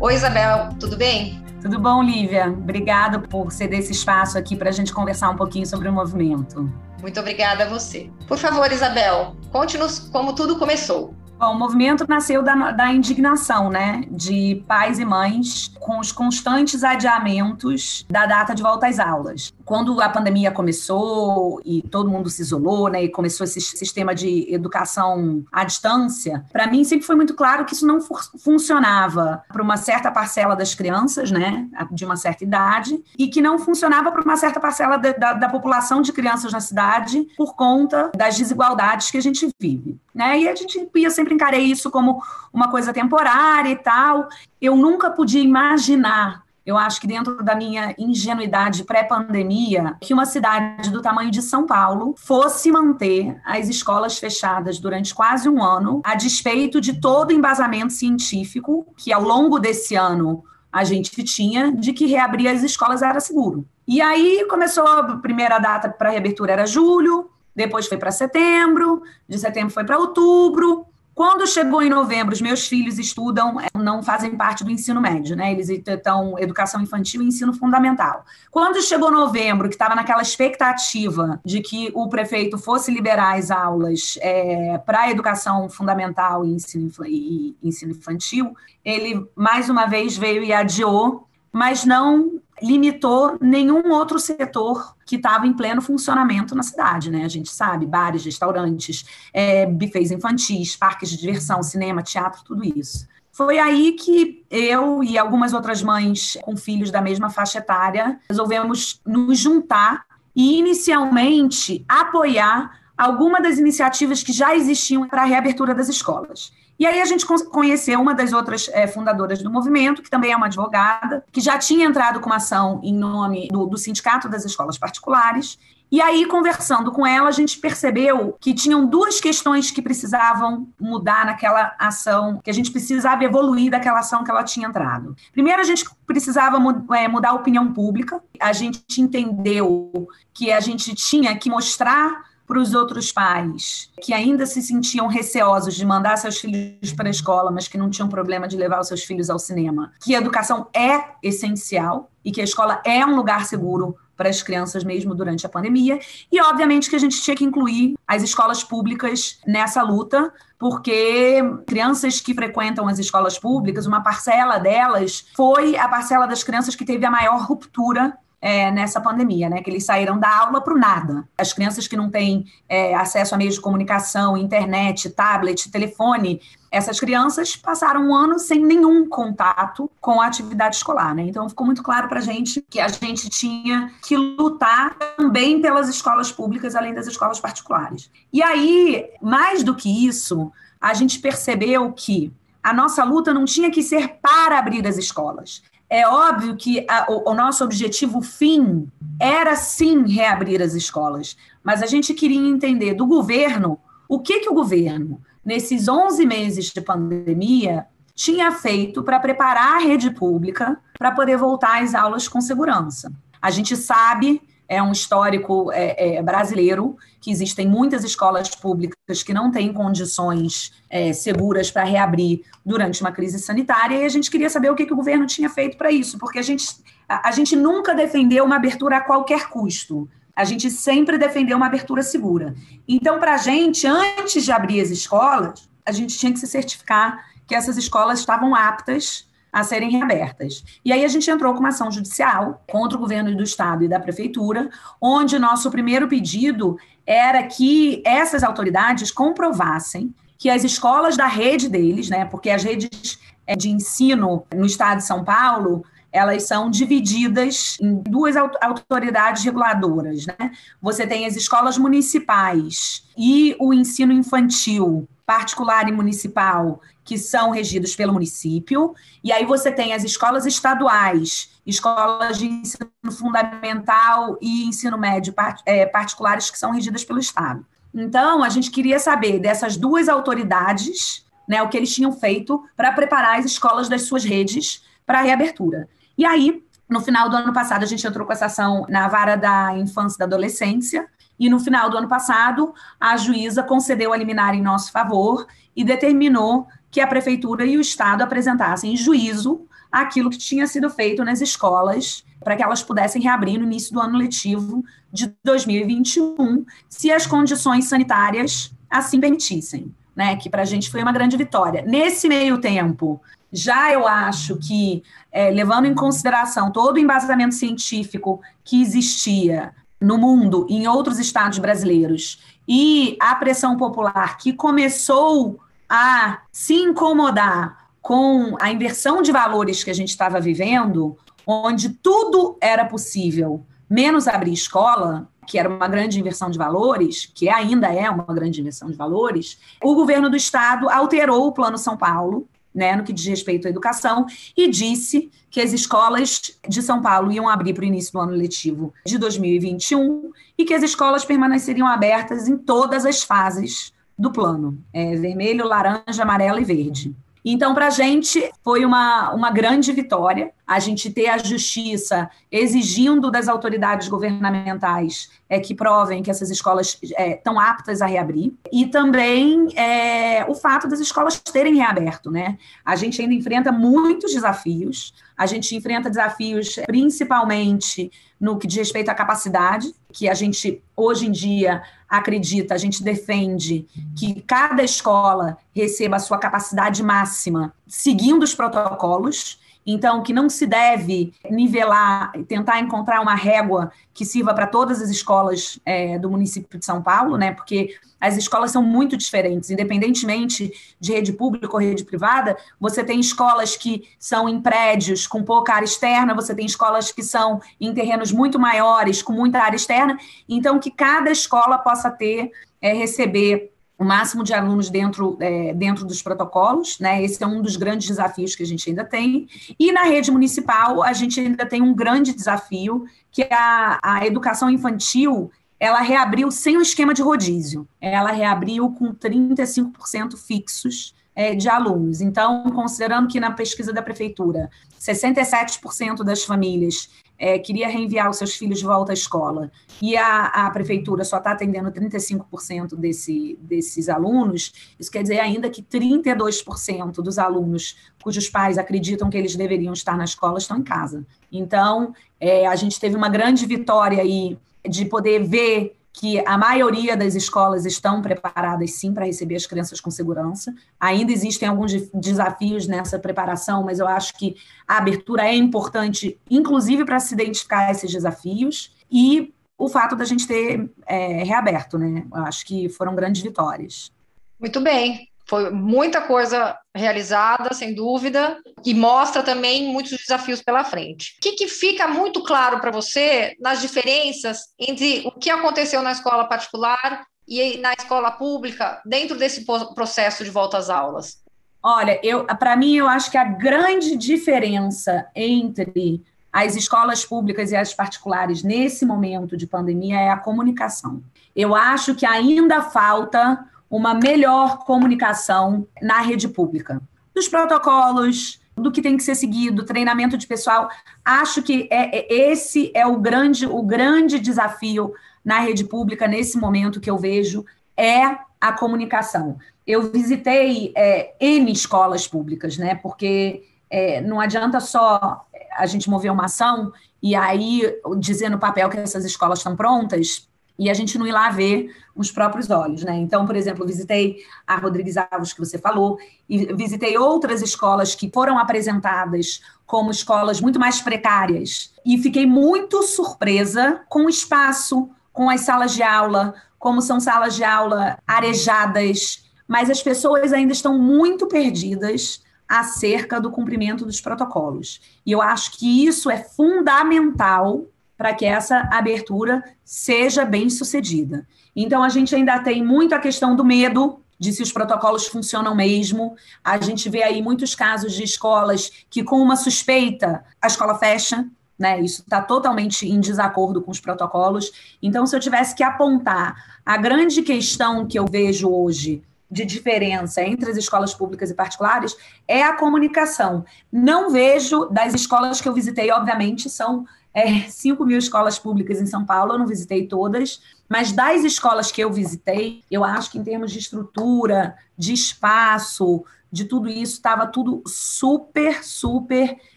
Oi, 0.00 0.14
Isabel, 0.14 0.70
tudo 0.78 0.96
bem? 0.96 1.42
Tudo 1.60 1.80
bom, 1.80 2.02
Lívia? 2.02 2.48
Obrigada 2.48 3.18
por 3.18 3.50
ceder 3.50 3.80
esse 3.80 3.92
espaço 3.92 4.38
aqui 4.38 4.54
para 4.54 4.68
a 4.68 4.72
gente 4.72 4.92
conversar 4.92 5.30
um 5.30 5.36
pouquinho 5.36 5.66
sobre 5.66 5.88
o 5.88 5.92
movimento. 5.92 6.72
Muito 7.00 7.18
obrigada 7.18 7.64
a 7.64 7.68
você. 7.68 8.10
Por 8.26 8.38
favor, 8.38 8.70
Isabel, 8.70 9.36
conte-nos 9.50 9.98
como 9.98 10.34
tudo 10.34 10.58
começou. 10.58 11.14
Bom, 11.38 11.52
o 11.52 11.58
movimento 11.58 12.04
nasceu 12.08 12.42
da, 12.42 12.72
da, 12.72 12.92
indignação, 12.92 13.70
né, 13.70 14.02
de 14.10 14.64
pais 14.66 14.98
e 14.98 15.04
mães 15.04 15.68
com 15.78 16.00
os 16.00 16.10
constantes 16.10 16.82
adiamentos 16.82 18.04
da 18.10 18.26
data 18.26 18.56
de 18.56 18.62
volta 18.62 18.88
às 18.88 18.98
aulas. 18.98 19.54
Quando 19.64 20.00
a 20.00 20.08
pandemia 20.08 20.50
começou 20.50 21.60
e 21.64 21.80
todo 21.82 22.10
mundo 22.10 22.28
se 22.28 22.42
isolou, 22.42 22.88
né, 22.88 23.04
e 23.04 23.08
começou 23.08 23.44
esse 23.44 23.60
sistema 23.60 24.16
de 24.16 24.52
educação 24.52 25.44
à 25.52 25.62
distância, 25.62 26.44
para 26.52 26.66
mim 26.66 26.82
sempre 26.82 27.06
foi 27.06 27.14
muito 27.14 27.34
claro 27.34 27.64
que 27.64 27.72
isso 27.72 27.86
não 27.86 28.00
funcionava 28.00 29.44
para 29.46 29.62
uma 29.62 29.76
certa 29.76 30.10
parcela 30.10 30.56
das 30.56 30.74
crianças, 30.74 31.30
né, 31.30 31.68
de 31.92 32.04
uma 32.04 32.16
certa 32.16 32.42
idade, 32.42 32.98
e 33.16 33.28
que 33.28 33.40
não 33.40 33.60
funcionava 33.60 34.10
para 34.10 34.22
uma 34.22 34.36
certa 34.36 34.58
parcela 34.58 34.96
da, 34.96 35.12
da, 35.12 35.32
da 35.34 35.48
população 35.48 36.02
de 36.02 36.12
crianças 36.12 36.52
na 36.52 36.60
cidade 36.60 37.28
por 37.36 37.54
conta 37.54 38.10
das 38.16 38.36
desigualdades 38.36 39.08
que 39.08 39.18
a 39.18 39.22
gente 39.22 39.48
vive, 39.60 40.00
né? 40.12 40.40
E 40.40 40.48
a 40.48 40.54
gente 40.54 40.88
ia 40.96 41.10
sempre 41.10 41.27
encarei 41.34 41.64
isso 41.64 41.90
como 41.90 42.22
uma 42.52 42.70
coisa 42.70 42.92
temporária 42.92 43.70
e 43.70 43.76
tal. 43.76 44.28
Eu 44.60 44.76
nunca 44.76 45.10
podia 45.10 45.42
imaginar 45.42 46.42
eu 46.68 46.76
acho 46.76 47.00
que 47.00 47.06
dentro 47.06 47.42
da 47.42 47.54
minha 47.54 47.94
ingenuidade 47.96 48.84
pré-pandemia, 48.84 49.96
que 50.02 50.12
uma 50.12 50.26
cidade 50.26 50.90
do 50.90 51.00
tamanho 51.00 51.30
de 51.30 51.40
São 51.40 51.64
Paulo 51.64 52.14
fosse 52.18 52.70
manter 52.70 53.40
as 53.42 53.70
escolas 53.70 54.18
fechadas 54.18 54.78
durante 54.78 55.14
quase 55.14 55.48
um 55.48 55.64
ano, 55.64 56.02
a 56.04 56.14
despeito 56.14 56.78
de 56.78 57.00
todo 57.00 57.30
o 57.30 57.32
embasamento 57.32 57.94
científico 57.94 58.86
que 58.98 59.10
ao 59.10 59.22
longo 59.22 59.58
desse 59.58 59.94
ano 59.94 60.44
a 60.70 60.84
gente 60.84 61.24
tinha 61.24 61.72
de 61.72 61.94
que 61.94 62.04
reabrir 62.04 62.48
as 62.48 62.62
escolas 62.62 63.00
era 63.00 63.18
seguro. 63.18 63.64
E 63.86 64.02
aí 64.02 64.46
começou 64.50 64.86
a 64.86 65.16
primeira 65.16 65.58
data 65.58 65.88
para 65.88 66.10
reabertura 66.10 66.52
era 66.52 66.66
julho, 66.66 67.30
depois 67.56 67.86
foi 67.86 67.96
para 67.96 68.10
setembro, 68.10 69.02
de 69.26 69.38
setembro 69.38 69.72
foi 69.72 69.84
para 69.84 69.96
outubro, 69.96 70.84
quando 71.18 71.48
chegou 71.48 71.82
em 71.82 71.90
novembro, 71.90 72.32
os 72.32 72.40
meus 72.40 72.68
filhos 72.68 72.96
estudam, 72.96 73.60
é, 73.60 73.66
não 73.76 74.04
fazem 74.04 74.36
parte 74.36 74.62
do 74.62 74.70
ensino 74.70 75.00
médio, 75.00 75.34
né? 75.34 75.50
Eles 75.50 75.68
estão 75.68 76.38
educação 76.38 76.80
infantil 76.80 77.20
e 77.20 77.26
ensino 77.26 77.52
fundamental. 77.52 78.24
Quando 78.52 78.80
chegou 78.80 79.10
novembro, 79.10 79.68
que 79.68 79.74
estava 79.74 79.96
naquela 79.96 80.22
expectativa 80.22 81.40
de 81.44 81.60
que 81.60 81.90
o 81.92 82.08
prefeito 82.08 82.56
fosse 82.56 82.92
liberar 82.92 83.36
as 83.36 83.50
aulas 83.50 84.16
é, 84.20 84.78
para 84.78 85.10
educação 85.10 85.68
fundamental 85.68 86.44
e 86.44 86.54
ensino, 86.54 86.88
e 87.04 87.56
ensino 87.64 87.90
infantil, 87.90 88.54
ele 88.84 89.28
mais 89.34 89.68
uma 89.68 89.86
vez 89.86 90.16
veio 90.16 90.44
e 90.44 90.52
adiou, 90.52 91.27
mas 91.52 91.84
não 91.84 92.40
limitou 92.62 93.38
nenhum 93.40 93.90
outro 93.92 94.18
setor 94.18 94.96
que 95.06 95.16
estava 95.16 95.46
em 95.46 95.52
pleno 95.52 95.80
funcionamento 95.80 96.54
na 96.54 96.62
cidade, 96.62 97.10
né? 97.10 97.24
A 97.24 97.28
gente 97.28 97.50
sabe, 97.50 97.86
bares, 97.86 98.24
restaurantes, 98.24 99.04
é, 99.32 99.64
bufês 99.66 100.10
infantis, 100.10 100.76
parques 100.76 101.10
de 101.10 101.16
diversão, 101.16 101.62
cinema, 101.62 102.02
teatro, 102.02 102.42
tudo 102.44 102.64
isso. 102.64 103.06
Foi 103.32 103.58
aí 103.58 103.92
que 103.92 104.44
eu 104.50 105.02
e 105.02 105.16
algumas 105.16 105.52
outras 105.52 105.82
mães 105.82 106.36
com 106.42 106.56
filhos 106.56 106.90
da 106.90 107.00
mesma 107.00 107.30
faixa 107.30 107.58
etária 107.58 108.18
resolvemos 108.28 109.00
nos 109.06 109.38
juntar 109.38 110.04
e 110.34 110.58
inicialmente 110.58 111.84
apoiar 111.88 112.78
alguma 112.96 113.40
das 113.40 113.58
iniciativas 113.58 114.24
que 114.24 114.32
já 114.32 114.56
existiam 114.56 115.06
para 115.06 115.22
a 115.22 115.24
reabertura 115.24 115.72
das 115.72 115.88
escolas. 115.88 116.52
E 116.78 116.86
aí 116.86 117.00
a 117.00 117.04
gente 117.04 117.26
conheceu 117.26 118.00
uma 118.00 118.14
das 118.14 118.32
outras 118.32 118.68
é, 118.72 118.86
fundadoras 118.86 119.42
do 119.42 119.50
movimento, 119.50 120.02
que 120.02 120.10
também 120.10 120.32
é 120.32 120.36
uma 120.36 120.46
advogada, 120.46 121.24
que 121.32 121.40
já 121.40 121.58
tinha 121.58 121.84
entrado 121.84 122.20
com 122.20 122.26
uma 122.26 122.36
ação 122.36 122.80
em 122.84 122.94
nome 122.94 123.48
do, 123.48 123.66
do 123.66 123.76
Sindicato 123.76 124.28
das 124.28 124.44
Escolas 124.44 124.78
Particulares. 124.78 125.58
E 125.90 126.02
aí, 126.02 126.26
conversando 126.26 126.92
com 126.92 127.06
ela, 127.06 127.28
a 127.28 127.32
gente 127.32 127.58
percebeu 127.58 128.36
que 128.38 128.52
tinham 128.52 128.84
duas 128.86 129.20
questões 129.20 129.70
que 129.70 129.80
precisavam 129.80 130.68
mudar 130.78 131.24
naquela 131.24 131.74
ação, 131.78 132.40
que 132.44 132.50
a 132.50 132.54
gente 132.54 132.70
precisava 132.70 133.24
evoluir 133.24 133.70
daquela 133.70 134.00
ação 134.00 134.22
que 134.22 134.30
ela 134.30 134.44
tinha 134.44 134.68
entrado. 134.68 135.16
Primeiro, 135.32 135.62
a 135.62 135.64
gente 135.64 135.86
precisava 136.06 136.58
é, 136.94 137.08
mudar 137.08 137.30
a 137.30 137.34
opinião 137.34 137.72
pública. 137.72 138.22
A 138.38 138.52
gente 138.52 139.00
entendeu 139.00 140.06
que 140.34 140.52
a 140.52 140.60
gente 140.60 140.94
tinha 140.94 141.34
que 141.36 141.48
mostrar 141.48 142.27
para 142.48 142.58
os 142.58 142.72
outros 142.72 143.12
pais 143.12 143.90
que 144.02 144.14
ainda 144.14 144.46
se 144.46 144.62
sentiam 144.62 145.06
receosos 145.06 145.74
de 145.74 145.84
mandar 145.84 146.16
seus 146.16 146.38
filhos 146.38 146.92
para 146.96 147.08
a 147.08 147.10
escola, 147.10 147.50
mas 147.50 147.68
que 147.68 147.76
não 147.76 147.90
tinham 147.90 148.08
problema 148.08 148.48
de 148.48 148.56
levar 148.56 148.80
os 148.80 148.88
seus 148.88 149.04
filhos 149.04 149.28
ao 149.28 149.38
cinema, 149.38 149.92
que 150.00 150.14
a 150.14 150.18
educação 150.18 150.66
é 150.74 151.04
essencial 151.22 152.10
e 152.24 152.32
que 152.32 152.40
a 152.40 152.44
escola 152.44 152.80
é 152.84 153.04
um 153.04 153.14
lugar 153.14 153.44
seguro 153.44 153.94
para 154.16 154.28
as 154.28 154.42
crianças 154.42 154.82
mesmo 154.82 155.14
durante 155.14 155.46
a 155.46 155.48
pandemia. 155.48 156.00
E 156.32 156.40
obviamente 156.40 156.90
que 156.90 156.96
a 156.96 156.98
gente 156.98 157.22
tinha 157.22 157.36
que 157.36 157.44
incluir 157.44 157.94
as 158.06 158.22
escolas 158.22 158.64
públicas 158.64 159.38
nessa 159.46 159.82
luta 159.82 160.32
porque 160.58 161.40
crianças 161.66 162.20
que 162.20 162.34
frequentam 162.34 162.88
as 162.88 162.98
escolas 162.98 163.38
públicas 163.38 163.86
uma 163.86 164.02
parcela 164.02 164.58
delas 164.58 165.26
foi 165.36 165.76
a 165.76 165.88
parcela 165.88 166.26
das 166.26 166.42
crianças 166.42 166.74
que 166.74 166.84
teve 166.84 167.06
a 167.06 167.10
maior 167.10 167.40
ruptura 167.42 168.18
é, 168.40 168.70
nessa 168.70 169.00
pandemia, 169.00 169.48
né? 169.48 169.62
Que 169.62 169.70
eles 169.70 169.84
saíram 169.84 170.18
da 170.18 170.28
aula 170.38 170.60
para 170.60 170.74
o 170.74 170.78
nada. 170.78 171.28
As 171.36 171.52
crianças 171.52 171.88
que 171.88 171.96
não 171.96 172.10
têm 172.10 172.46
é, 172.68 172.94
acesso 172.94 173.34
a 173.34 173.38
meios 173.38 173.54
de 173.54 173.60
comunicação, 173.60 174.36
internet, 174.36 175.10
tablet, 175.10 175.70
telefone, 175.70 176.40
essas 176.70 177.00
crianças 177.00 177.56
passaram 177.56 178.08
um 178.08 178.14
ano 178.14 178.38
sem 178.38 178.64
nenhum 178.64 179.08
contato 179.08 179.90
com 180.00 180.20
a 180.20 180.26
atividade 180.26 180.76
escolar, 180.76 181.14
né? 181.14 181.22
Então 181.22 181.48
ficou 181.48 181.66
muito 181.66 181.82
claro 181.82 182.08
para 182.08 182.18
a 182.18 182.22
gente 182.22 182.64
que 182.68 182.78
a 182.78 182.88
gente 182.88 183.28
tinha 183.28 183.90
que 184.06 184.16
lutar 184.16 184.94
também 185.16 185.60
pelas 185.60 185.88
escolas 185.88 186.30
públicas, 186.30 186.76
além 186.76 186.94
das 186.94 187.06
escolas 187.06 187.40
particulares. 187.40 188.10
E 188.32 188.42
aí, 188.42 189.10
mais 189.20 189.62
do 189.62 189.74
que 189.74 190.06
isso, 190.06 190.52
a 190.80 190.94
gente 190.94 191.18
percebeu 191.18 191.90
que 191.92 192.32
a 192.62 192.72
nossa 192.72 193.02
luta 193.02 193.32
não 193.32 193.44
tinha 193.44 193.70
que 193.70 193.82
ser 193.82 194.18
para 194.20 194.58
abrir 194.58 194.86
as 194.86 194.98
escolas 194.98 195.62
é 195.90 196.06
óbvio 196.06 196.56
que 196.56 196.84
a, 196.88 197.06
o, 197.10 197.30
o, 197.30 197.34
nosso 197.34 197.64
objetivo 197.64 198.20
fim 198.20 198.88
era 199.18 199.56
sim 199.56 200.06
reabrir 200.06 200.60
as 200.60 200.74
escolas, 200.74 201.36
mas 201.62 201.82
a 201.82 201.86
gente 201.86 202.12
queria 202.12 202.38
entender 202.38 202.94
do 202.94 203.06
governo 203.06 203.78
o 204.08 204.20
que, 204.20 204.40
que 204.40 204.50
o 204.50 204.54
governo, 204.54 205.20
nesses 205.44 205.88
11 205.88 206.26
meses 206.26 206.66
de 206.66 206.80
pandemia, 206.80 207.86
tinha 208.14 208.52
feito 208.52 209.02
para 209.02 209.20
preparar 209.20 209.76
a 209.76 209.78
rede 209.78 210.10
pública 210.10 210.78
para 210.98 211.12
poder 211.12 211.36
voltar 211.38 211.82
às 211.82 211.94
aulas 211.94 212.28
com 212.28 212.40
segurança. 212.40 213.12
A 213.40 213.50
gente 213.50 213.76
sabe 213.76 214.42
é 214.68 214.82
um 214.82 214.92
histórico 214.92 215.72
é, 215.72 216.16
é, 216.16 216.22
brasileiro, 216.22 216.96
que 217.20 217.30
existem 217.30 217.66
muitas 217.66 218.04
escolas 218.04 218.54
públicas 218.54 219.22
que 219.24 219.32
não 219.32 219.50
têm 219.50 219.72
condições 219.72 220.72
é, 220.90 221.12
seguras 221.12 221.70
para 221.70 221.84
reabrir 221.84 222.42
durante 222.64 223.00
uma 223.00 223.10
crise 223.10 223.38
sanitária, 223.38 223.96
e 223.96 224.04
a 224.04 224.08
gente 224.08 224.30
queria 224.30 224.50
saber 224.50 224.70
o 224.70 224.74
que, 224.74 224.84
que 224.84 224.92
o 224.92 224.96
governo 224.96 225.26
tinha 225.26 225.48
feito 225.48 225.78
para 225.78 225.90
isso, 225.90 226.18
porque 226.18 226.38
a 226.38 226.42
gente, 226.42 226.66
a, 227.08 227.28
a 227.28 227.32
gente 227.32 227.56
nunca 227.56 227.94
defendeu 227.94 228.44
uma 228.44 228.56
abertura 228.56 228.98
a 228.98 229.00
qualquer 229.00 229.48
custo. 229.48 230.08
A 230.36 230.44
gente 230.44 230.70
sempre 230.70 231.18
defendeu 231.18 231.56
uma 231.56 231.66
abertura 231.66 232.02
segura. 232.02 232.54
Então, 232.86 233.18
para 233.18 233.34
a 233.34 233.38
gente, 233.38 233.86
antes 233.86 234.44
de 234.44 234.52
abrir 234.52 234.80
as 234.80 234.90
escolas, 234.90 235.68
a 235.84 235.90
gente 235.90 236.16
tinha 236.16 236.32
que 236.32 236.38
se 236.38 236.46
certificar 236.46 237.24
que 237.46 237.54
essas 237.54 237.76
escolas 237.76 238.20
estavam 238.20 238.54
aptas 238.54 239.26
a 239.52 239.62
serem 239.64 239.90
reabertas. 239.90 240.64
E 240.84 240.92
aí 240.92 241.04
a 241.04 241.08
gente 241.08 241.30
entrou 241.30 241.52
com 241.54 241.60
uma 241.60 241.70
ação 241.70 241.90
judicial 241.90 242.62
contra 242.70 242.96
o 242.96 243.00
governo 243.00 243.34
do 243.34 243.42
estado 243.42 243.84
e 243.84 243.88
da 243.88 243.98
prefeitura, 244.00 244.68
onde 245.00 245.38
nosso 245.38 245.70
primeiro 245.70 246.08
pedido 246.08 246.78
era 247.06 247.42
que 247.44 248.02
essas 248.04 248.42
autoridades 248.42 249.10
comprovassem 249.10 250.14
que 250.36 250.48
as 250.48 250.62
escolas 250.62 251.16
da 251.16 251.26
rede 251.26 251.68
deles, 251.68 252.08
né, 252.08 252.24
porque 252.24 252.50
as 252.50 252.62
redes 252.62 253.18
é, 253.46 253.56
de 253.56 253.70
ensino 253.70 254.46
no 254.54 254.64
estado 254.66 254.98
de 254.98 255.04
São 255.04 255.24
Paulo, 255.24 255.84
elas 256.18 256.42
são 256.42 256.68
divididas 256.70 257.78
em 257.80 258.02
duas 258.02 258.36
autoridades 258.36 259.44
reguladoras, 259.44 260.26
né? 260.26 260.50
Você 260.82 261.06
tem 261.06 261.24
as 261.24 261.36
escolas 261.36 261.78
municipais 261.78 263.04
e 263.16 263.56
o 263.58 263.72
ensino 263.72 264.12
infantil 264.12 265.08
particular 265.28 265.86
e 265.86 265.92
municipal, 265.92 266.80
que 267.04 267.18
são 267.18 267.50
regidos 267.50 267.94
pelo 267.94 268.14
município, 268.14 268.94
e 269.22 269.30
aí 269.30 269.44
você 269.44 269.70
tem 269.70 269.92
as 269.92 270.02
escolas 270.02 270.46
estaduais, 270.46 271.50
escolas 271.66 272.38
de 272.38 272.46
ensino 272.46 272.90
fundamental 273.10 274.38
e 274.40 274.64
ensino 274.64 274.96
médio 274.96 275.34
é, 275.66 275.84
particulares 275.84 276.50
que 276.50 276.58
são 276.58 276.70
regidas 276.70 277.04
pelo 277.04 277.18
Estado. 277.18 277.62
Então, 277.94 278.42
a 278.42 278.48
gente 278.48 278.70
queria 278.70 278.98
saber 278.98 279.38
dessas 279.38 279.76
duas 279.76 280.08
autoridades, 280.08 281.26
né, 281.46 281.62
o 281.62 281.68
que 281.68 281.76
eles 281.76 281.94
tinham 281.94 282.12
feito 282.12 282.64
para 282.74 282.92
preparar 282.92 283.38
as 283.38 283.44
escolas 283.44 283.86
das 283.86 284.02
suas 284.02 284.24
redes 284.24 284.82
para 285.04 285.18
a 285.18 285.22
reabertura. 285.22 285.90
E 286.18 286.26
aí, 286.26 286.60
no 286.90 287.00
final 287.00 287.30
do 287.30 287.36
ano 287.36 287.52
passado, 287.52 287.84
a 287.84 287.86
gente 287.86 288.04
entrou 288.04 288.26
com 288.26 288.32
essa 288.32 288.46
ação 288.46 288.84
na 288.88 289.06
vara 289.06 289.36
da 289.36 289.78
infância 289.78 290.16
e 290.16 290.18
da 290.18 290.24
adolescência, 290.24 291.06
e 291.38 291.48
no 291.48 291.60
final 291.60 291.88
do 291.88 291.96
ano 291.96 292.08
passado, 292.08 292.74
a 292.98 293.16
juíza 293.16 293.62
concedeu 293.62 294.12
a 294.12 294.16
liminar 294.16 294.52
em 294.52 294.60
nosso 294.60 294.90
favor 294.90 295.46
e 295.76 295.84
determinou 295.84 296.66
que 296.90 297.00
a 297.00 297.06
prefeitura 297.06 297.64
e 297.64 297.76
o 297.76 297.80
Estado 297.80 298.22
apresentassem 298.22 298.92
em 298.92 298.96
juízo 298.96 299.68
aquilo 299.92 300.28
que 300.28 300.38
tinha 300.38 300.66
sido 300.66 300.90
feito 300.90 301.24
nas 301.24 301.40
escolas 301.40 302.24
para 302.40 302.56
que 302.56 302.62
elas 302.62 302.82
pudessem 302.82 303.22
reabrir 303.22 303.58
no 303.58 303.64
início 303.64 303.92
do 303.92 304.00
ano 304.00 304.18
letivo 304.18 304.84
de 305.12 305.32
2021, 305.44 306.64
se 306.88 307.12
as 307.12 307.26
condições 307.26 307.84
sanitárias 307.84 308.72
assim 308.90 309.20
permitissem, 309.20 309.94
né? 310.16 310.34
Que 310.36 310.50
para 310.50 310.62
a 310.62 310.64
gente 310.64 310.90
foi 310.90 311.02
uma 311.02 311.12
grande 311.12 311.36
vitória. 311.36 311.82
Nesse 311.82 312.28
meio 312.28 312.58
tempo, 312.58 313.20
já 313.52 313.92
eu 313.92 314.06
acho 314.06 314.56
que, 314.56 315.02
é, 315.32 315.50
levando 315.50 315.86
em 315.86 315.94
consideração 315.94 316.70
todo 316.70 316.96
o 316.96 316.98
embasamento 316.98 317.54
científico 317.54 318.40
que 318.64 318.82
existia 318.82 319.72
no 320.00 320.18
mundo, 320.18 320.66
em 320.68 320.86
outros 320.86 321.18
estados 321.18 321.58
brasileiros, 321.58 322.40
e 322.66 323.16
a 323.20 323.34
pressão 323.34 323.76
popular 323.76 324.36
que 324.36 324.52
começou 324.52 325.58
a 325.88 326.40
se 326.52 326.74
incomodar 326.74 327.88
com 328.02 328.56
a 328.60 328.70
inversão 328.70 329.22
de 329.22 329.32
valores 329.32 329.82
que 329.82 329.90
a 329.90 329.94
gente 329.94 330.10
estava 330.10 330.40
vivendo, 330.40 331.16
onde 331.46 331.88
tudo 331.88 332.56
era 332.60 332.84
possível, 332.84 333.64
menos 333.88 334.28
abrir 334.28 334.52
escola, 334.52 335.28
que 335.46 335.58
era 335.58 335.68
uma 335.68 335.88
grande 335.88 336.20
inversão 336.20 336.50
de 336.50 336.58
valores, 336.58 337.24
que 337.34 337.48
ainda 337.48 337.88
é 337.88 338.08
uma 338.10 338.24
grande 338.24 338.60
inversão 338.60 338.90
de 338.90 338.96
valores, 338.96 339.58
o 339.82 339.94
governo 339.94 340.28
do 340.28 340.36
estado 340.36 340.90
alterou 340.90 341.46
o 341.46 341.52
Plano 341.52 341.78
São 341.78 341.96
Paulo, 341.96 342.46
né, 342.74 342.94
no 342.96 343.04
que 343.04 343.12
diz 343.12 343.26
respeito 343.26 343.66
à 343.66 343.70
educação, 343.70 344.26
e 344.56 344.68
disse 344.68 345.30
que 345.50 345.60
as 345.60 345.72
escolas 345.72 346.56
de 346.68 346.82
São 346.82 347.00
Paulo 347.00 347.32
iam 347.32 347.48
abrir 347.48 347.74
para 347.74 347.82
o 347.82 347.86
início 347.86 348.12
do 348.12 348.20
ano 348.20 348.32
letivo 348.32 348.92
de 349.04 349.18
2021 349.18 350.30
e 350.56 350.64
que 350.64 350.74
as 350.74 350.82
escolas 350.82 351.24
permaneceriam 351.24 351.86
abertas 351.86 352.48
em 352.48 352.56
todas 352.56 353.06
as 353.06 353.22
fases 353.22 353.92
do 354.18 354.30
plano: 354.30 354.78
é, 354.92 355.16
vermelho, 355.16 355.66
laranja, 355.66 356.22
amarelo 356.22 356.60
e 356.60 356.64
verde. 356.64 357.14
Então, 357.50 357.74
para 357.74 357.86
a 357.86 357.90
gente, 357.90 358.50
foi 358.62 358.84
uma, 358.84 359.32
uma 359.32 359.50
grande 359.50 359.90
vitória 359.90 360.52
a 360.66 360.78
gente 360.78 361.08
ter 361.08 361.28
a 361.28 361.38
justiça 361.38 362.28
exigindo 362.52 363.30
das 363.30 363.48
autoridades 363.48 364.06
governamentais 364.06 365.30
é, 365.48 365.58
que 365.58 365.74
provem 365.74 366.22
que 366.22 366.30
essas 366.30 366.50
escolas 366.50 366.98
estão 367.02 367.58
é, 367.58 367.64
aptas 367.64 368.02
a 368.02 368.06
reabrir, 368.06 368.52
e 368.70 368.84
também 368.84 369.66
é, 369.78 370.44
o 370.46 370.54
fato 370.54 370.86
das 370.86 371.00
escolas 371.00 371.38
terem 371.40 371.76
reaberto. 371.76 372.30
Né? 372.30 372.58
A 372.84 372.94
gente 372.96 373.18
ainda 373.22 373.32
enfrenta 373.32 373.72
muitos 373.72 374.34
desafios, 374.34 375.14
a 375.34 375.46
gente 375.46 375.74
enfrenta 375.74 376.10
desafios 376.10 376.78
principalmente 376.86 378.10
no 378.40 378.58
que 378.58 378.66
diz 378.66 378.76
respeito 378.78 379.08
à 379.08 379.14
capacidade, 379.14 379.94
que 380.12 380.28
a 380.28 380.34
gente, 380.34 380.82
hoje 380.96 381.26
em 381.26 381.32
dia, 381.32 381.82
acredita, 382.08 382.74
a 382.74 382.78
gente 382.78 383.02
defende 383.02 383.86
que 384.16 384.40
cada 384.42 384.82
escola 384.82 385.58
receba 385.74 386.16
a 386.16 386.20
sua 386.20 386.38
capacidade 386.38 387.02
máxima 387.02 387.72
seguindo 387.86 388.42
os 388.42 388.54
protocolos. 388.54 389.60
Então, 389.86 390.22
que 390.22 390.32
não 390.32 390.50
se 390.50 390.66
deve 390.66 391.32
nivelar, 391.50 392.32
tentar 392.46 392.78
encontrar 392.80 393.20
uma 393.20 393.34
régua 393.34 393.90
que 394.12 394.24
sirva 394.24 394.52
para 394.52 394.66
todas 394.66 395.00
as 395.00 395.08
escolas 395.08 395.78
é, 395.84 396.18
do 396.18 396.30
município 396.30 396.78
de 396.78 396.84
São 396.84 397.02
Paulo, 397.02 397.38
né? 397.38 397.52
Porque 397.52 397.96
as 398.20 398.36
escolas 398.36 398.70
são 398.70 398.82
muito 398.82 399.16
diferentes, 399.16 399.70
independentemente 399.70 400.72
de 400.98 401.12
rede 401.12 401.32
pública 401.32 401.72
ou 401.72 401.80
rede 401.80 402.04
privada. 402.04 402.56
Você 402.80 403.04
tem 403.04 403.20
escolas 403.20 403.76
que 403.76 404.08
são 404.18 404.48
em 404.48 404.60
prédios 404.60 405.26
com 405.26 405.42
pouca 405.42 405.74
área 405.74 405.84
externa, 405.84 406.34
você 406.34 406.54
tem 406.54 406.66
escolas 406.66 407.12
que 407.12 407.22
são 407.22 407.60
em 407.80 407.94
terrenos 407.94 408.32
muito 408.32 408.58
maiores, 408.58 409.22
com 409.22 409.32
muita 409.32 409.60
área 409.60 409.76
externa. 409.76 410.18
Então, 410.48 410.78
que 410.78 410.90
cada 410.90 411.30
escola 411.30 411.78
possa 411.78 412.10
ter, 412.10 412.50
é, 412.80 412.92
receber 412.92 413.72
o 413.98 414.04
máximo 414.04 414.44
de 414.44 414.54
alunos 414.54 414.88
dentro, 414.88 415.36
é, 415.40 415.74
dentro 415.74 416.04
dos 416.04 416.22
protocolos, 416.22 416.98
né? 417.00 417.22
Esse 417.22 417.42
é 417.42 417.46
um 417.46 417.60
dos 417.60 417.76
grandes 417.76 418.06
desafios 418.06 418.54
que 418.54 418.62
a 418.62 418.66
gente 418.66 418.88
ainda 418.88 419.04
tem. 419.04 419.48
E 419.78 419.90
na 419.90 420.04
rede 420.04 420.30
municipal, 420.30 421.02
a 421.02 421.12
gente 421.12 421.40
ainda 421.40 421.66
tem 421.66 421.82
um 421.82 421.92
grande 421.92 422.32
desafio, 422.32 423.06
que 423.30 423.42
é 423.42 423.52
a, 423.52 423.98
a 424.02 424.26
educação 424.26 424.70
infantil 424.70 425.50
ela 425.80 426.00
reabriu 426.00 426.50
sem 426.50 426.76
o 426.76 426.82
esquema 426.82 427.14
de 427.14 427.22
rodízio. 427.22 427.88
Ela 428.00 428.32
reabriu 428.32 428.90
com 428.90 429.14
35% 429.14 430.36
fixos 430.36 431.14
é, 431.34 431.54
de 431.54 431.68
alunos. 431.68 432.20
Então, 432.20 432.64
considerando 432.70 433.28
que 433.28 433.38
na 433.38 433.52
pesquisa 433.52 433.92
da 433.92 434.02
prefeitura, 434.02 434.68
67% 435.00 436.24
das 436.24 436.44
famílias 436.44 437.10
é, 437.38 437.58
queria 437.58 437.88
reenviar 437.88 438.28
os 438.28 438.36
seus 438.36 438.54
filhos 438.54 438.80
de 438.80 438.84
volta 438.84 439.12
à 439.12 439.14
escola 439.14 439.70
e 440.02 440.16
a, 440.16 440.46
a 440.46 440.70
prefeitura 440.70 441.24
só 441.24 441.38
está 441.38 441.52
atendendo 441.52 441.90
35% 441.90 442.96
desse, 442.96 443.56
desses 443.60 444.08
alunos, 444.08 444.72
isso 444.98 445.10
quer 445.10 445.22
dizer 445.22 445.38
ainda 445.38 445.70
que 445.70 445.82
32% 445.82 447.22
dos 447.22 447.38
alunos 447.38 447.96
cujos 448.22 448.48
pais 448.48 448.78
acreditam 448.78 449.30
que 449.30 449.36
eles 449.36 449.54
deveriam 449.54 449.92
estar 449.92 450.16
na 450.16 450.24
escola 450.24 450.58
estão 450.58 450.78
em 450.78 450.82
casa. 450.82 451.24
Então, 451.50 452.12
é, 452.40 452.66
a 452.66 452.74
gente 452.74 452.98
teve 452.98 453.16
uma 453.16 453.28
grande 453.28 453.64
vitória 453.66 454.20
aí 454.20 454.58
de 454.88 455.04
poder 455.04 455.44
ver 455.44 455.97
que 456.18 456.42
a 456.44 456.58
maioria 456.58 457.16
das 457.16 457.36
escolas 457.36 457.86
estão 457.86 458.20
preparadas 458.20 458.94
sim 458.94 459.14
para 459.14 459.24
receber 459.24 459.54
as 459.54 459.66
crianças 459.66 460.00
com 460.00 460.10
segurança. 460.10 460.74
Ainda 460.98 461.30
existem 461.30 461.68
alguns 461.68 461.92
desafios 462.12 462.88
nessa 462.88 463.20
preparação, 463.20 463.84
mas 463.84 464.00
eu 464.00 464.08
acho 464.08 464.36
que 464.36 464.56
a 464.86 464.96
abertura 464.96 465.46
é 465.46 465.54
importante, 465.54 466.36
inclusive 466.50 467.04
para 467.04 467.20
se 467.20 467.34
identificar 467.34 467.92
esses 467.92 468.10
desafios 468.10 468.96
e 469.08 469.54
o 469.78 469.88
fato 469.88 470.16
da 470.16 470.24
gente 470.24 470.44
ter 470.44 470.90
é, 471.06 471.44
reaberto, 471.44 471.96
né? 471.96 472.26
Eu 472.34 472.42
acho 472.42 472.66
que 472.66 472.88
foram 472.88 473.14
grandes 473.14 473.40
vitórias. 473.40 474.10
Muito 474.58 474.80
bem. 474.80 475.28
Foi 475.48 475.70
muita 475.70 476.20
coisa 476.20 476.78
realizada, 476.94 477.72
sem 477.72 477.94
dúvida, 477.94 478.58
e 478.84 478.92
mostra 478.92 479.42
também 479.42 479.90
muitos 479.90 480.18
desafios 480.18 480.60
pela 480.60 480.84
frente. 480.84 481.36
O 481.38 481.40
que, 481.40 481.52
que 481.52 481.68
fica 481.68 482.06
muito 482.06 482.42
claro 482.42 482.80
para 482.80 482.90
você 482.90 483.56
nas 483.58 483.80
diferenças 483.80 484.66
entre 484.78 485.22
o 485.26 485.32
que 485.32 485.48
aconteceu 485.48 486.02
na 486.02 486.12
escola 486.12 486.44
particular 486.44 487.24
e 487.46 487.78
na 487.78 487.94
escola 487.94 488.30
pública 488.30 489.00
dentro 489.06 489.38
desse 489.38 489.64
processo 489.94 490.44
de 490.44 490.50
volta 490.50 490.76
às 490.76 490.90
aulas? 490.90 491.42
Olha, 491.82 492.20
eu, 492.22 492.44
para 492.44 492.76
mim, 492.76 492.96
eu 492.96 493.08
acho 493.08 493.30
que 493.30 493.38
a 493.38 493.44
grande 493.44 494.16
diferença 494.16 495.26
entre 495.34 496.22
as 496.52 496.76
escolas 496.76 497.24
públicas 497.24 497.70
e 497.70 497.76
as 497.76 497.94
particulares 497.94 498.62
nesse 498.62 499.06
momento 499.06 499.56
de 499.56 499.66
pandemia 499.66 500.20
é 500.20 500.28
a 500.28 500.36
comunicação. 500.36 501.22
Eu 501.56 501.74
acho 501.74 502.14
que 502.14 502.26
ainda 502.26 502.82
falta 502.82 503.64
uma 503.90 504.14
melhor 504.14 504.78
comunicação 504.78 505.86
na 506.00 506.20
rede 506.20 506.48
pública. 506.48 507.00
Dos 507.34 507.48
protocolos, 507.48 508.60
do 508.78 508.92
que 508.92 509.02
tem 509.02 509.16
que 509.16 509.22
ser 509.22 509.34
seguido, 509.34 509.84
treinamento 509.84 510.36
de 510.36 510.46
pessoal. 510.46 510.88
Acho 511.24 511.62
que 511.62 511.88
é, 511.90 512.18
é, 512.18 512.50
esse 512.50 512.90
é 512.94 513.06
o 513.06 513.18
grande, 513.18 513.66
o 513.66 513.82
grande 513.82 514.38
desafio 514.38 515.12
na 515.44 515.60
rede 515.60 515.84
pública 515.84 516.26
nesse 516.26 516.58
momento 516.58 517.00
que 517.00 517.10
eu 517.10 517.18
vejo 517.18 517.64
é 517.96 518.38
a 518.60 518.72
comunicação. 518.72 519.58
Eu 519.86 520.10
visitei 520.10 520.92
é, 520.96 521.34
N 521.40 521.70
escolas 521.72 522.26
públicas, 522.26 522.76
né? 522.76 522.94
Porque 522.96 523.64
é, 523.90 524.20
não 524.20 524.40
adianta 524.40 524.80
só 524.80 525.46
a 525.76 525.86
gente 525.86 526.10
mover 526.10 526.30
uma 526.30 526.44
ação 526.46 526.92
e 527.22 527.34
aí 527.34 527.82
dizer 528.18 528.48
no 528.48 528.58
papel 528.58 528.88
que 528.88 528.98
essas 528.98 529.24
escolas 529.24 529.60
estão 529.60 529.74
prontas, 529.74 530.48
e 530.78 530.88
a 530.88 530.94
gente 530.94 531.18
não 531.18 531.26
ir 531.26 531.32
lá 531.32 531.50
ver 531.50 531.94
os 532.14 532.30
próprios 532.30 532.70
olhos, 532.70 533.02
né? 533.02 533.16
Então, 533.16 533.44
por 533.44 533.56
exemplo, 533.56 533.86
visitei 533.86 534.36
a 534.66 534.76
Rodrigues 534.76 535.16
Alves, 535.16 535.52
que 535.52 535.58
você 535.58 535.78
falou, 535.78 536.18
e 536.48 536.72
visitei 536.74 537.18
outras 537.18 537.62
escolas 537.62 538.14
que 538.14 538.30
foram 538.32 538.58
apresentadas 538.58 539.60
como 539.84 540.10
escolas 540.10 540.60
muito 540.60 540.78
mais 540.78 541.00
precárias, 541.00 541.92
e 542.04 542.18
fiquei 542.18 542.46
muito 542.46 543.02
surpresa 543.02 544.02
com 544.08 544.26
o 544.26 544.28
espaço, 544.28 545.10
com 545.32 545.50
as 545.50 545.62
salas 545.62 545.94
de 545.94 546.02
aula, 546.02 546.54
como 546.78 547.02
são 547.02 547.18
salas 547.18 547.56
de 547.56 547.64
aula 547.64 548.18
arejadas, 548.26 549.44
mas 549.66 549.90
as 549.90 550.02
pessoas 550.02 550.52
ainda 550.52 550.72
estão 550.72 550.98
muito 550.98 551.46
perdidas 551.46 552.42
acerca 552.68 553.40
do 553.40 553.50
cumprimento 553.50 554.04
dos 554.04 554.20
protocolos. 554.20 555.00
E 555.24 555.32
eu 555.32 555.40
acho 555.40 555.72
que 555.72 556.06
isso 556.06 556.30
é 556.30 556.36
fundamental 556.36 557.86
para 558.18 558.34
que 558.34 558.44
essa 558.44 558.88
abertura 558.92 559.62
seja 559.84 560.44
bem 560.44 560.68
sucedida. 560.68 561.46
Então, 561.74 562.02
a 562.02 562.08
gente 562.08 562.34
ainda 562.34 562.58
tem 562.58 562.84
muito 562.84 563.14
a 563.14 563.20
questão 563.20 563.54
do 563.54 563.64
medo 563.64 564.20
de 564.38 564.52
se 564.52 564.60
os 564.60 564.72
protocolos 564.72 565.28
funcionam 565.28 565.74
mesmo. 565.74 566.34
A 566.62 566.78
gente 566.78 567.08
vê 567.08 567.22
aí 567.22 567.40
muitos 567.40 567.76
casos 567.76 568.12
de 568.12 568.24
escolas 568.24 568.90
que, 569.08 569.22
com 569.22 569.36
uma 569.40 569.54
suspeita, 569.54 570.44
a 570.60 570.66
escola 570.66 570.98
fecha. 570.98 571.46
Né, 571.78 572.00
isso 572.00 572.22
está 572.22 572.42
totalmente 572.42 573.08
em 573.08 573.20
desacordo 573.20 573.80
com 573.80 573.92
os 573.92 574.00
protocolos. 574.00 574.96
Então, 575.00 575.24
se 575.24 575.36
eu 575.36 575.38
tivesse 575.38 575.76
que 575.76 575.84
apontar 575.84 576.80
a 576.84 576.96
grande 576.96 577.40
questão 577.40 578.04
que 578.04 578.18
eu 578.18 578.26
vejo 578.26 578.68
hoje 578.68 579.22
de 579.50 579.64
diferença 579.64 580.42
entre 580.42 580.70
as 580.70 580.76
escolas 580.76 581.14
públicas 581.14 581.50
e 581.50 581.54
particulares 581.54 582.16
é 582.46 582.62
a 582.62 582.76
comunicação. 582.76 583.64
Não 583.90 584.30
vejo 584.30 584.86
das 584.86 585.14
escolas 585.14 585.60
que 585.60 585.68
eu 585.68 585.72
visitei, 585.72 586.10
obviamente, 586.10 586.68
são 586.68 587.06
é, 587.38 587.68
5 587.68 588.04
mil 588.04 588.18
escolas 588.18 588.58
públicas 588.58 589.00
em 589.00 589.06
São 589.06 589.24
Paulo, 589.24 589.52
eu 589.52 589.58
não 589.58 589.66
visitei 589.66 590.06
todas, 590.06 590.60
mas 590.88 591.12
das 591.12 591.44
escolas 591.44 591.92
que 591.92 592.02
eu 592.02 592.12
visitei, 592.12 592.82
eu 592.90 593.04
acho 593.04 593.30
que 593.30 593.38
em 593.38 593.44
termos 593.44 593.70
de 593.70 593.78
estrutura, 593.78 594.76
de 594.96 595.12
espaço, 595.12 596.24
de 596.50 596.64
tudo 596.64 596.88
isso, 596.88 597.14
estava 597.14 597.46
tudo 597.46 597.82
super, 597.86 598.82
super 598.82 599.56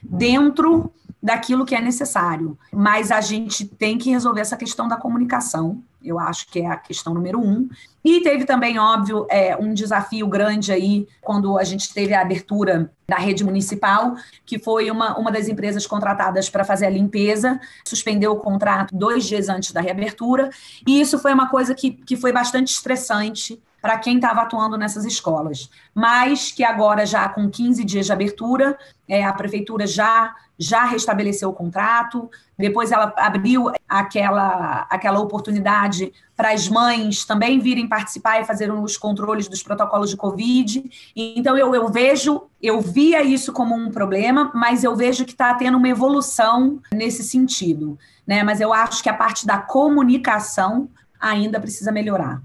dentro 0.02 0.92
daquilo 1.22 1.66
que 1.66 1.76
é 1.76 1.82
necessário. 1.82 2.58
Mas 2.72 3.12
a 3.12 3.22
gente 3.22 3.66
tem 3.66 3.98
que 3.98 4.10
resolver 4.10 4.42
essa 4.42 4.58
questão 4.58 4.88
da 4.88 4.98
comunicação. 4.98 5.84
Eu 6.04 6.20
acho 6.20 6.48
que 6.48 6.60
é 6.60 6.68
a 6.68 6.78
questão 6.78 7.14
número 7.14 7.40
um. 7.40 7.70
E 8.04 8.22
teve 8.22 8.46
também, 8.46 8.80
óbvio, 8.80 9.28
é, 9.30 9.56
um 9.56 9.74
desafio 9.74 10.28
grande 10.28 10.72
aí 10.72 11.08
quando 11.22 11.58
a 11.58 11.64
gente 11.64 11.94
teve 11.94 12.14
a 12.14 12.22
abertura 12.22 12.92
da 13.08 13.18
rede 13.18 13.44
municipal, 13.44 14.16
que 14.46 14.58
foi 14.58 14.90
uma, 14.90 15.18
uma 15.18 15.32
das 15.32 15.48
empresas 15.48 15.86
contratadas 15.86 16.50
para 16.50 16.64
fazer 16.64 16.88
a 16.88 16.90
limpeza, 16.90 17.60
suspendeu 17.86 18.32
o 18.32 18.40
contrato 18.40 18.96
dois 18.96 19.26
dias 19.26 19.50
antes 19.50 19.72
da 19.72 19.82
reabertura. 19.82 20.50
E 20.88 21.00
isso 21.00 21.20
foi 21.20 21.34
uma 21.34 21.50
coisa 21.50 21.76
que, 21.76 21.92
que 21.92 22.16
foi 22.16 22.32
bastante 22.32 22.74
estressante 22.74 23.62
para 23.82 23.98
quem 23.98 24.16
estava 24.16 24.42
atuando 24.42 24.78
nessas 24.78 25.06
escolas. 25.06 25.70
Mas 25.94 26.52
que 26.52 26.64
agora, 26.64 27.06
já 27.06 27.28
com 27.28 27.50
15 27.50 27.84
dias 27.84 28.06
de 28.06 28.14
abertura, 28.14 28.78
é, 29.08 29.26
a 29.26 29.34
prefeitura 29.34 29.88
já, 29.88 30.36
já 30.58 30.86
restabeleceu 30.86 31.50
o 31.50 31.54
contrato, 31.54 32.30
depois 32.58 32.92
ela 32.92 33.12
abriu 33.18 33.72
aquela, 33.90 34.86
aquela 34.90 35.20
oportunidade 35.20 36.14
para 36.38 36.52
as 36.52 36.70
mães 36.70 37.26
também 37.26 37.60
virem 37.60 37.88
participar 37.88 38.40
e 38.40 38.46
fazer 38.46 38.72
os 38.72 38.98
controles 38.98 39.48
dos 39.48 39.64
protocolos 39.64 40.12
de 40.12 40.18
Covid. 40.18 41.12
Então, 41.16 41.58
eu, 41.58 41.74
eu 41.74 41.90
vejo, 41.90 42.44
eu 42.62 42.80
via 42.80 43.24
isso 43.24 43.52
como 43.52 43.76
um 43.76 43.90
problema, 43.90 44.52
mas 44.54 44.84
eu 44.84 44.96
vejo 44.96 45.26
que 45.26 45.32
está 45.32 45.54
tendo 45.56 45.78
uma 45.78 45.90
evolução 45.90 46.80
nesse 46.94 47.24
sentido. 47.24 47.98
Né? 48.26 48.44
Mas 48.44 48.62
eu 48.62 48.72
acho 48.72 49.02
que 49.02 49.10
a 49.10 49.14
parte 49.14 49.46
da 49.46 49.58
comunicação 49.58 50.88
ainda 51.20 51.60
precisa 51.60 51.92
melhorar. 51.92 52.42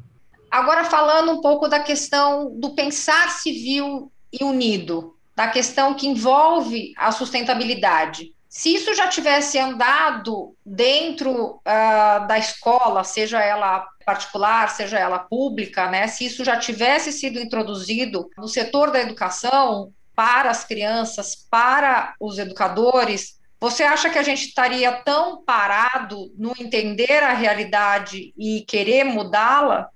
Agora, 0.57 0.87
falando 0.87 1.33
um 1.33 1.43
pouco 1.43 1.69
da 1.69 1.81
questão 1.81 2.51
do 2.59 2.75
pensar 2.75 3.29
civil 3.29 4.11
e 4.33 4.43
unido, 4.43 5.15
da 5.35 5.49
questão 5.49 5.93
que 5.93 6.07
envolve 6.07 6.95
a 6.97 7.13
sustentabilidade. 7.13 8.33
Se 8.49 8.75
isso 8.75 8.95
já 8.95 9.07
tivesse 9.07 9.59
andado 9.59 10.57
dentro 10.65 11.57
uh, 11.57 12.27
da 12.27 12.39
escola, 12.39 13.05
seja 13.05 13.39
ela 13.39 13.87
particular, 14.07 14.71
seja 14.71 14.99
ela 14.99 15.19
pública, 15.19 15.91
né? 15.91 16.07
Se 16.07 16.25
isso 16.25 16.43
já 16.43 16.57
tivesse 16.57 17.13
sido 17.13 17.39
introduzido 17.39 18.31
no 18.39 18.49
setor 18.49 18.91
da 18.91 19.03
educação 19.03 19.93
para 20.15 20.49
as 20.49 20.65
crianças, 20.65 21.37
para 21.51 22.15
os 22.19 22.39
educadores, 22.39 23.39
você 23.61 23.83
acha 23.83 24.09
que 24.09 24.19
a 24.19 24.23
gente 24.23 24.47
estaria 24.47 24.91
tão 25.03 25.45
parado 25.45 26.33
no 26.39 26.55
entender 26.59 27.23
a 27.23 27.35
realidade 27.35 28.33
e 28.39 28.65
querer 28.67 29.05
mudá-la? 29.05 29.91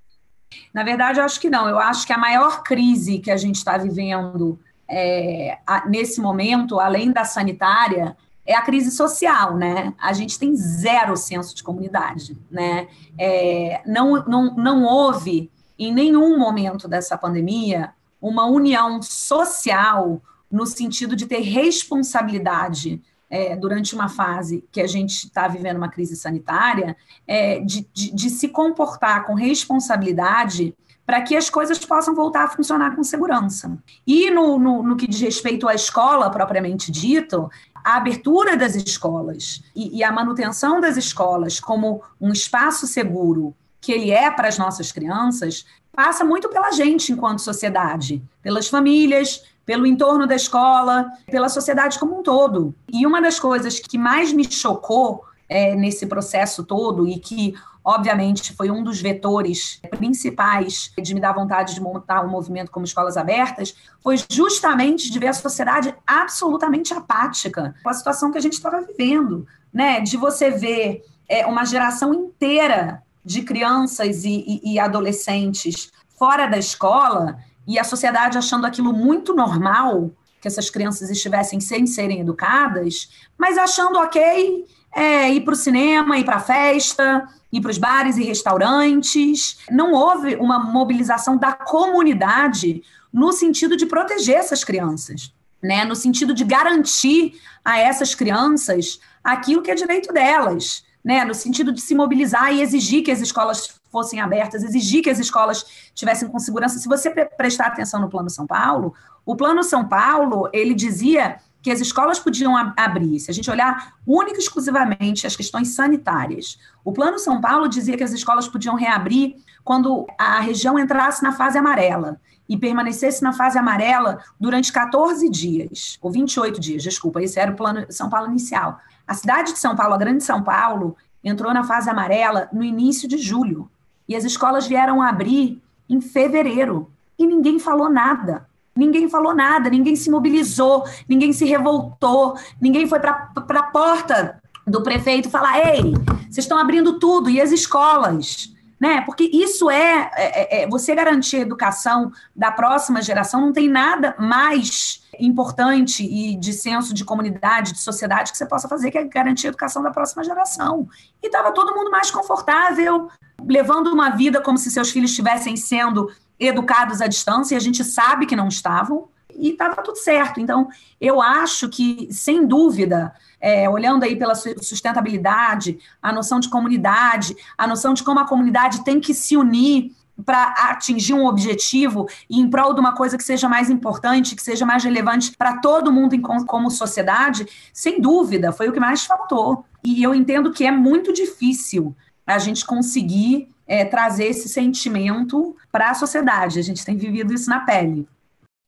Na 0.72 0.82
verdade, 0.82 1.20
eu 1.20 1.24
acho 1.24 1.40
que 1.40 1.50
não. 1.50 1.68
Eu 1.68 1.78
acho 1.78 2.06
que 2.06 2.12
a 2.12 2.18
maior 2.18 2.62
crise 2.62 3.18
que 3.18 3.30
a 3.30 3.36
gente 3.36 3.56
está 3.56 3.76
vivendo 3.76 4.58
é, 4.88 5.58
a, 5.66 5.88
nesse 5.88 6.20
momento, 6.20 6.80
além 6.80 7.12
da 7.12 7.24
sanitária, 7.24 8.16
é 8.44 8.54
a 8.54 8.62
crise 8.62 8.90
social, 8.90 9.56
né? 9.56 9.94
A 9.98 10.12
gente 10.12 10.38
tem 10.38 10.56
zero 10.56 11.16
senso 11.16 11.54
de 11.54 11.62
comunidade, 11.62 12.36
né? 12.50 12.88
É, 13.18 13.80
não, 13.86 14.24
não, 14.24 14.54
não 14.54 14.84
houve 14.84 15.50
em 15.78 15.92
nenhum 15.92 16.38
momento 16.38 16.88
dessa 16.88 17.16
pandemia 17.16 17.92
uma 18.20 18.46
união 18.46 19.00
social 19.00 20.20
no 20.50 20.66
sentido 20.66 21.14
de 21.14 21.26
ter 21.26 21.40
responsabilidade 21.40 23.00
é, 23.30 23.54
durante 23.54 23.94
uma 23.94 24.08
fase 24.08 24.64
que 24.72 24.80
a 24.80 24.86
gente 24.86 25.26
está 25.26 25.46
vivendo 25.46 25.76
uma 25.76 25.88
crise 25.88 26.16
sanitária, 26.16 26.96
é, 27.26 27.60
de, 27.60 27.86
de, 27.94 28.12
de 28.12 28.28
se 28.28 28.48
comportar 28.48 29.24
com 29.24 29.34
responsabilidade 29.34 30.74
para 31.06 31.22
que 31.22 31.36
as 31.36 31.48
coisas 31.48 31.78
possam 31.78 32.14
voltar 32.14 32.44
a 32.44 32.48
funcionar 32.48 32.94
com 32.94 33.02
segurança. 33.02 33.78
E 34.06 34.30
no, 34.30 34.58
no, 34.58 34.82
no, 34.82 34.96
que 34.96 35.06
diz 35.06 35.20
respeito 35.20 35.68
à 35.68 35.74
escola 35.74 36.30
propriamente 36.30 36.90
dito, 36.90 37.50
a 37.74 37.96
abertura 37.96 38.56
das 38.56 38.74
escolas 38.74 39.62
e, 39.74 39.98
e 39.98 40.04
a 40.04 40.12
manutenção 40.12 40.80
das 40.80 40.96
escolas 40.96 41.58
como 41.58 42.02
um 42.20 42.32
espaço 42.32 42.86
seguro 42.86 43.54
que 43.80 43.92
ele 43.92 44.10
é 44.10 44.30
para 44.30 44.48
as 44.48 44.58
nossas 44.58 44.92
crianças 44.92 45.64
passa 45.92 46.24
muito 46.24 46.48
pela 46.48 46.70
gente 46.70 47.12
enquanto 47.12 47.40
sociedade, 47.40 48.22
pelas 48.42 48.68
famílias, 48.68 49.42
pelo 49.70 49.86
entorno 49.86 50.26
da 50.26 50.34
escola, 50.34 51.12
pela 51.30 51.48
sociedade 51.48 51.96
como 51.96 52.18
um 52.18 52.24
todo. 52.24 52.74
E 52.92 53.06
uma 53.06 53.22
das 53.22 53.38
coisas 53.38 53.78
que 53.78 53.96
mais 53.96 54.32
me 54.32 54.42
chocou 54.50 55.24
é, 55.48 55.76
nesse 55.76 56.06
processo 56.06 56.64
todo 56.64 57.06
e 57.06 57.20
que, 57.20 57.54
obviamente, 57.84 58.52
foi 58.52 58.68
um 58.68 58.82
dos 58.82 59.00
vetores 59.00 59.80
principais 59.90 60.90
de 61.00 61.14
me 61.14 61.20
dar 61.20 61.32
vontade 61.32 61.72
de 61.72 61.80
montar 61.80 62.26
um 62.26 62.28
movimento 62.28 62.68
como 62.72 62.84
Escolas 62.84 63.16
Abertas, 63.16 63.76
foi 64.02 64.16
justamente 64.28 65.08
de 65.08 65.16
ver 65.20 65.28
a 65.28 65.32
sociedade 65.32 65.94
absolutamente 66.04 66.92
apática 66.92 67.72
com 67.80 67.90
a 67.90 67.94
situação 67.94 68.32
que 68.32 68.38
a 68.38 68.42
gente 68.42 68.54
estava 68.54 68.80
vivendo, 68.80 69.46
né? 69.72 70.00
De 70.00 70.16
você 70.16 70.50
ver 70.50 71.04
é, 71.28 71.46
uma 71.46 71.64
geração 71.64 72.12
inteira 72.12 73.04
de 73.24 73.42
crianças 73.42 74.24
e, 74.24 74.60
e, 74.64 74.72
e 74.72 74.80
adolescentes 74.80 75.92
fora 76.18 76.48
da 76.48 76.58
escola 76.58 77.38
e 77.70 77.78
a 77.78 77.84
sociedade 77.84 78.36
achando 78.36 78.66
aquilo 78.66 78.92
muito 78.92 79.32
normal, 79.32 80.10
que 80.40 80.48
essas 80.48 80.68
crianças 80.68 81.08
estivessem 81.08 81.60
sem 81.60 81.86
serem 81.86 82.18
educadas, 82.18 83.08
mas 83.38 83.56
achando 83.56 83.96
ok 84.00 84.66
é, 84.92 85.30
ir 85.30 85.42
para 85.42 85.52
o 85.52 85.56
cinema, 85.56 86.18
ir 86.18 86.24
para 86.24 86.36
a 86.36 86.40
festa, 86.40 87.28
ir 87.52 87.60
para 87.60 87.70
os 87.70 87.78
bares 87.78 88.16
e 88.16 88.24
restaurantes. 88.24 89.58
Não 89.70 89.92
houve 89.92 90.34
uma 90.34 90.58
mobilização 90.58 91.36
da 91.36 91.52
comunidade 91.52 92.82
no 93.12 93.32
sentido 93.32 93.76
de 93.76 93.86
proteger 93.86 94.36
essas 94.36 94.64
crianças, 94.64 95.32
né? 95.62 95.84
no 95.84 95.94
sentido 95.94 96.34
de 96.34 96.42
garantir 96.42 97.40
a 97.64 97.78
essas 97.78 98.16
crianças 98.16 98.98
aquilo 99.22 99.62
que 99.62 99.70
é 99.70 99.76
direito 99.76 100.12
delas 100.12 100.82
né, 101.04 101.24
no 101.24 101.34
sentido 101.34 101.72
de 101.72 101.80
se 101.80 101.94
mobilizar 101.94 102.52
e 102.52 102.60
exigir 102.60 103.02
que 103.02 103.10
as 103.10 103.20
escolas 103.20 103.79
fossem 103.90 104.20
abertas, 104.20 104.62
exigir 104.62 105.02
que 105.02 105.10
as 105.10 105.18
escolas 105.18 105.90
tivessem 105.94 106.28
com 106.28 106.38
segurança. 106.38 106.78
Se 106.78 106.88
você 106.88 107.10
prestar 107.10 107.66
atenção 107.66 108.00
no 108.00 108.08
Plano 108.08 108.30
São 108.30 108.46
Paulo, 108.46 108.94
o 109.24 109.36
Plano 109.36 109.62
São 109.62 109.86
Paulo, 109.86 110.48
ele 110.52 110.74
dizia 110.74 111.38
que 111.62 111.70
as 111.70 111.80
escolas 111.80 112.18
podiam 112.18 112.56
abrir, 112.76 113.20
se 113.20 113.30
a 113.30 113.34
gente 113.34 113.50
olhar 113.50 113.94
única 114.06 114.38
e 114.38 114.42
exclusivamente 114.42 115.26
as 115.26 115.36
questões 115.36 115.68
sanitárias. 115.68 116.58
O 116.82 116.92
Plano 116.92 117.18
São 117.18 117.40
Paulo 117.40 117.68
dizia 117.68 117.96
que 117.96 118.04
as 118.04 118.12
escolas 118.12 118.48
podiam 118.48 118.74
reabrir 118.74 119.36
quando 119.62 120.06
a 120.18 120.40
região 120.40 120.78
entrasse 120.78 121.22
na 121.22 121.32
fase 121.32 121.58
amarela 121.58 122.18
e 122.48 122.56
permanecesse 122.56 123.22
na 123.22 123.32
fase 123.32 123.58
amarela 123.58 124.18
durante 124.38 124.72
14 124.72 125.28
dias, 125.28 125.98
ou 126.00 126.10
28 126.10 126.58
dias, 126.58 126.82
desculpa, 126.82 127.22
esse 127.22 127.38
era 127.38 127.52
o 127.52 127.56
Plano 127.56 127.86
São 127.90 128.08
Paulo 128.08 128.28
inicial. 128.28 128.80
A 129.06 129.14
cidade 129.14 129.52
de 129.52 129.58
São 129.58 129.76
Paulo, 129.76 129.94
a 129.94 129.98
Grande 129.98 130.24
São 130.24 130.42
Paulo, 130.42 130.96
entrou 131.22 131.52
na 131.52 131.62
fase 131.62 131.90
amarela 131.90 132.48
no 132.52 132.64
início 132.64 133.06
de 133.06 133.18
julho. 133.18 133.70
E 134.10 134.16
as 134.16 134.24
escolas 134.24 134.66
vieram 134.66 135.00
abrir 135.00 135.62
em 135.88 136.00
fevereiro. 136.00 136.90
E 137.16 137.24
ninguém 137.24 137.60
falou 137.60 137.88
nada. 137.88 138.44
Ninguém 138.74 139.08
falou 139.08 139.32
nada, 139.32 139.70
ninguém 139.70 139.94
se 139.94 140.10
mobilizou, 140.10 140.84
ninguém 141.08 141.32
se 141.32 141.44
revoltou, 141.44 142.36
ninguém 142.60 142.88
foi 142.88 142.98
para 142.98 143.30
a 143.36 143.62
porta 143.62 144.42
do 144.66 144.82
prefeito 144.82 145.30
falar: 145.30 145.60
ei, 145.60 145.92
vocês 146.22 146.38
estão 146.38 146.58
abrindo 146.58 146.98
tudo, 146.98 147.30
e 147.30 147.40
as 147.40 147.52
escolas? 147.52 148.52
Né? 148.80 149.02
Porque 149.02 149.24
isso 149.24 149.70
é, 149.70 150.10
é, 150.16 150.62
é, 150.62 150.66
você 150.66 150.94
garantir 150.94 151.36
a 151.36 151.40
educação 151.40 152.10
da 152.34 152.50
próxima 152.50 153.02
geração, 153.02 153.42
não 153.42 153.52
tem 153.52 153.68
nada 153.68 154.16
mais 154.18 155.06
importante 155.18 156.02
e 156.02 156.34
de 156.34 156.54
senso 156.54 156.94
de 156.94 157.04
comunidade, 157.04 157.74
de 157.74 157.78
sociedade 157.78 158.32
que 158.32 158.38
você 158.38 158.46
possa 158.46 158.66
fazer, 158.66 158.90
que 158.90 158.96
é 158.96 159.04
garantir 159.04 159.48
a 159.48 159.50
educação 159.50 159.82
da 159.82 159.90
próxima 159.90 160.24
geração. 160.24 160.88
E 161.22 161.26
estava 161.26 161.52
todo 161.52 161.74
mundo 161.74 161.90
mais 161.90 162.10
confortável, 162.10 163.10
levando 163.46 163.88
uma 163.88 164.08
vida 164.10 164.40
como 164.40 164.56
se 164.56 164.70
seus 164.70 164.90
filhos 164.90 165.10
estivessem 165.10 165.58
sendo 165.58 166.10
educados 166.38 167.02
à 167.02 167.06
distância, 167.06 167.54
e 167.54 167.58
a 167.58 167.60
gente 167.60 167.84
sabe 167.84 168.24
que 168.24 168.34
não 168.34 168.48
estavam, 168.48 169.10
e 169.36 169.50
estava 169.50 169.82
tudo 169.82 169.96
certo. 169.96 170.40
Então, 170.40 170.68
eu 171.00 171.20
acho 171.20 171.68
que, 171.68 172.08
sem 172.10 172.46
dúvida, 172.46 173.12
é, 173.40 173.68
olhando 173.68 174.04
aí 174.04 174.16
pela 174.16 174.34
sustentabilidade, 174.34 175.78
a 176.02 176.12
noção 176.12 176.40
de 176.40 176.48
comunidade, 176.48 177.36
a 177.56 177.66
noção 177.66 177.94
de 177.94 178.02
como 178.02 178.20
a 178.20 178.26
comunidade 178.26 178.84
tem 178.84 179.00
que 179.00 179.14
se 179.14 179.36
unir 179.36 179.92
para 180.24 180.48
atingir 180.70 181.14
um 181.14 181.26
objetivo 181.26 182.06
e 182.28 182.40
em 182.40 182.48
prol 182.48 182.74
de 182.74 182.80
uma 182.80 182.94
coisa 182.94 183.16
que 183.16 183.24
seja 183.24 183.48
mais 183.48 183.70
importante, 183.70 184.36
que 184.36 184.42
seja 184.42 184.66
mais 184.66 184.84
relevante 184.84 185.34
para 185.36 185.58
todo 185.58 185.92
mundo 185.92 186.14
em, 186.14 186.20
como 186.20 186.70
sociedade, 186.70 187.46
sem 187.72 188.00
dúvida, 188.00 188.52
foi 188.52 188.68
o 188.68 188.72
que 188.72 188.80
mais 188.80 189.04
faltou. 189.04 189.64
E 189.82 190.02
eu 190.02 190.14
entendo 190.14 190.52
que 190.52 190.66
é 190.66 190.70
muito 190.70 191.12
difícil 191.12 191.96
a 192.26 192.38
gente 192.38 192.64
conseguir 192.64 193.48
é, 193.66 193.84
trazer 193.84 194.26
esse 194.26 194.48
sentimento 194.48 195.56
para 195.72 195.90
a 195.90 195.94
sociedade. 195.94 196.58
A 196.58 196.62
gente 196.62 196.84
tem 196.84 196.96
vivido 196.96 197.32
isso 197.32 197.48
na 197.48 197.60
pele. 197.60 198.06